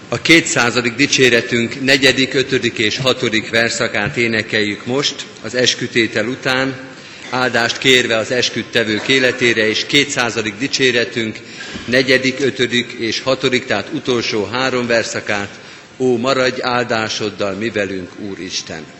A 0.08 0.20
kétszázadik 0.20 0.94
dicséretünk 0.94 1.84
negyedik, 1.84 2.34
ötödik 2.34 2.78
és 2.78 2.98
hatodik 2.98 3.50
verszakát 3.50 4.16
énekeljük 4.16 4.86
most, 4.86 5.26
az 5.42 5.54
eskütétel 5.54 6.26
után, 6.28 6.89
áldást 7.30 7.78
kérve 7.78 8.16
az 8.16 8.30
esküdtevők 8.30 9.08
életére, 9.08 9.68
és 9.68 9.86
kétszázadik 9.86 10.54
dicséretünk 10.58 11.38
negyedik, 11.84 12.40
ötödik 12.40 12.92
és 12.92 13.20
hatodik, 13.20 13.66
tehát 13.66 13.88
utolsó 13.92 14.44
három 14.44 14.86
verszakát, 14.86 15.58
ó, 15.98 16.16
maradj 16.16 16.62
áldásoddal 16.62 17.54
mi 17.54 17.70
velünk, 17.70 18.10
Úristen! 18.18 18.99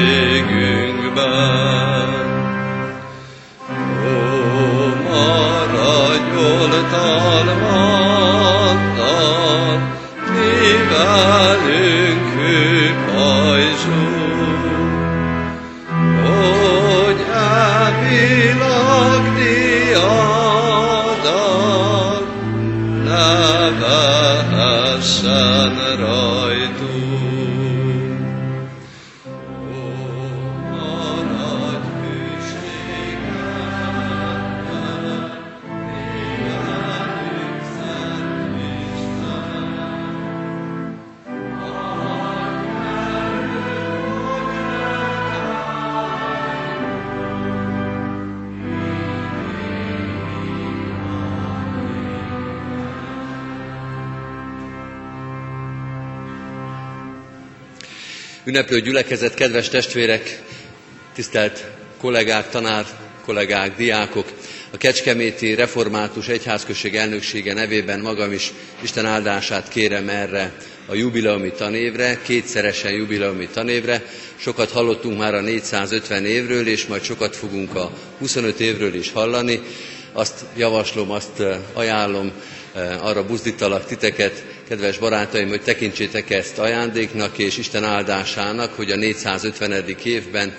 szükségünkben. 0.00 1.28
Ó, 3.70 4.12
maradjol 5.08 6.72
talmattal, 6.90 7.70
mivel 10.34 11.59
Ünneplő 58.60 58.80
gyülekezet, 58.80 59.34
kedves 59.34 59.68
testvérek, 59.68 60.42
tisztelt 61.14 61.66
kollégák, 62.00 62.48
tanár, 62.50 62.84
kollégák, 63.24 63.76
diákok, 63.76 64.32
a 64.72 64.76
Kecskeméti 64.76 65.54
Református 65.54 66.28
Egyházközség 66.28 66.96
elnöksége 66.96 67.54
nevében 67.54 68.00
magam 68.00 68.32
is 68.32 68.52
Isten 68.82 69.06
áldását 69.06 69.68
kérem 69.68 70.08
erre 70.08 70.52
a 70.86 70.94
jubileumi 70.94 71.50
tanévre, 71.50 72.18
kétszeresen 72.22 72.92
jubileumi 72.92 73.48
tanévre. 73.52 74.02
Sokat 74.36 74.70
hallottunk 74.70 75.18
már 75.18 75.34
a 75.34 75.40
450 75.40 76.24
évről, 76.24 76.66
és 76.66 76.86
majd 76.86 77.02
sokat 77.02 77.36
fogunk 77.36 77.74
a 77.74 77.90
25 78.18 78.60
évről 78.60 78.94
is 78.94 79.12
hallani. 79.12 79.60
Azt 80.12 80.44
javaslom, 80.56 81.10
azt 81.10 81.42
ajánlom, 81.72 82.32
arra 83.00 83.26
buzdítalak 83.26 83.86
titeket, 83.86 84.44
kedves 84.70 84.98
barátaim, 84.98 85.48
hogy 85.48 85.62
tekintsétek 85.62 86.30
ezt 86.30 86.58
ajándéknak 86.58 87.38
és 87.38 87.58
Isten 87.58 87.84
áldásának, 87.84 88.72
hogy 88.74 88.90
a 88.90 88.96
450. 88.96 89.84
évben 90.04 90.56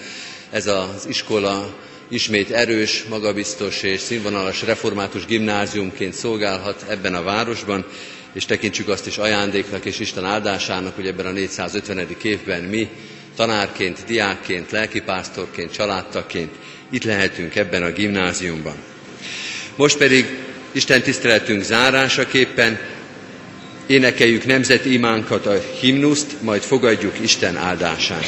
ez 0.50 0.68
az 0.68 1.06
iskola 1.08 1.74
ismét 2.08 2.52
erős, 2.52 3.04
magabiztos 3.10 3.84
és 3.84 4.00
színvonalas 4.00 4.62
református 4.62 5.26
gimnáziumként 5.26 6.14
szolgálhat 6.14 6.86
ebben 6.90 7.16
a 7.16 7.24
városban, 7.24 7.86
és 8.34 8.46
tekintsük 8.46 8.88
azt 8.88 9.08
is 9.08 9.18
ajándéknak 9.18 9.86
és 9.86 10.00
Isten 10.00 10.26
áldásának, 10.26 10.96
hogy 10.96 11.08
ebben 11.08 11.26
a 11.26 11.32
450. 11.32 12.08
évben 12.24 12.64
mi 12.64 12.90
tanárként, 13.36 14.04
diákként, 14.08 14.72
lelkipásztorként, 14.72 15.72
családtaként 15.72 16.52
itt 16.90 17.04
lehetünk 17.04 17.56
ebben 17.56 17.84
a 17.84 17.92
gimnáziumban. 17.92 18.76
Most 19.76 19.98
pedig 19.98 20.26
Isten 20.72 21.02
tiszteletünk 21.02 21.64
zárásaképpen 21.64 23.00
énekeljük 23.92 24.46
nemzeti 24.46 24.94
imánkat, 24.94 25.46
a 25.46 25.60
himnuszt, 25.80 26.42
majd 26.42 26.62
fogadjuk 26.62 27.20
Isten 27.22 27.58
áldását. 27.58 28.26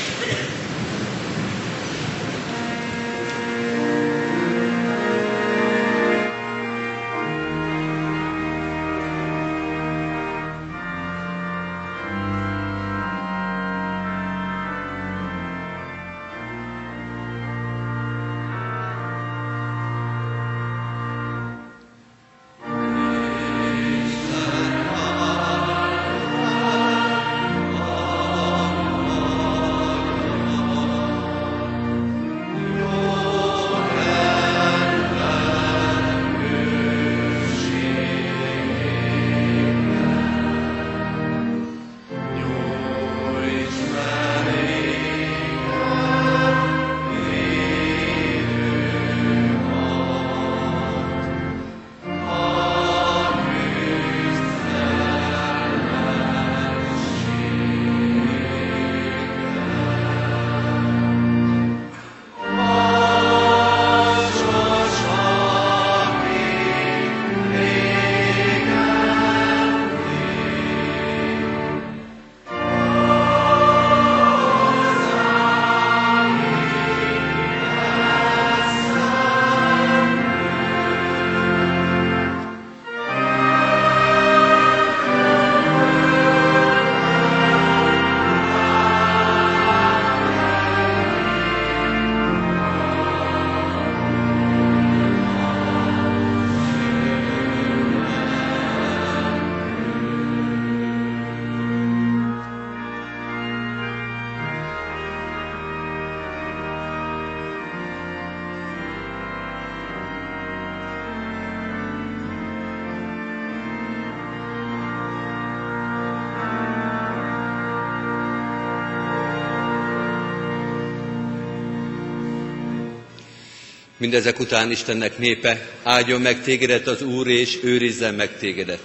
Mindezek 124.04 124.40
után 124.40 124.72
Istennek 124.72 125.18
népe, 125.18 125.70
áldjon 125.84 126.22
meg 126.22 126.44
tégedet 126.44 126.88
az 126.88 127.02
Úr, 127.02 127.28
és 127.28 127.60
őrizzen 127.62 128.14
meg 128.14 128.38
tégedet. 128.38 128.80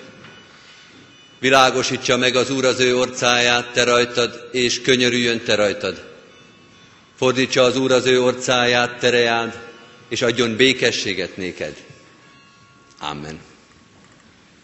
Világosítsa 1.41 2.17
meg 2.17 2.37
az 2.37 2.51
Úr 2.51 2.65
az 2.65 2.81
ő 2.81 2.97
orcáját 2.97 3.73
te 3.73 3.85
rajtad, 3.85 4.49
és 4.53 4.81
könyörüljön 4.81 5.41
te 5.45 5.55
rajtad. 5.55 6.05
Fordítsa 7.17 7.63
az 7.63 7.77
Úr 7.77 7.93
az 7.93 8.07
ő 8.07 8.23
orcáját, 8.23 8.99
terejád, 8.99 9.61
és 10.09 10.23
adjon 10.23 10.57
békességet 10.57 11.37
néked. 11.37 11.77
Amen. 12.99 13.48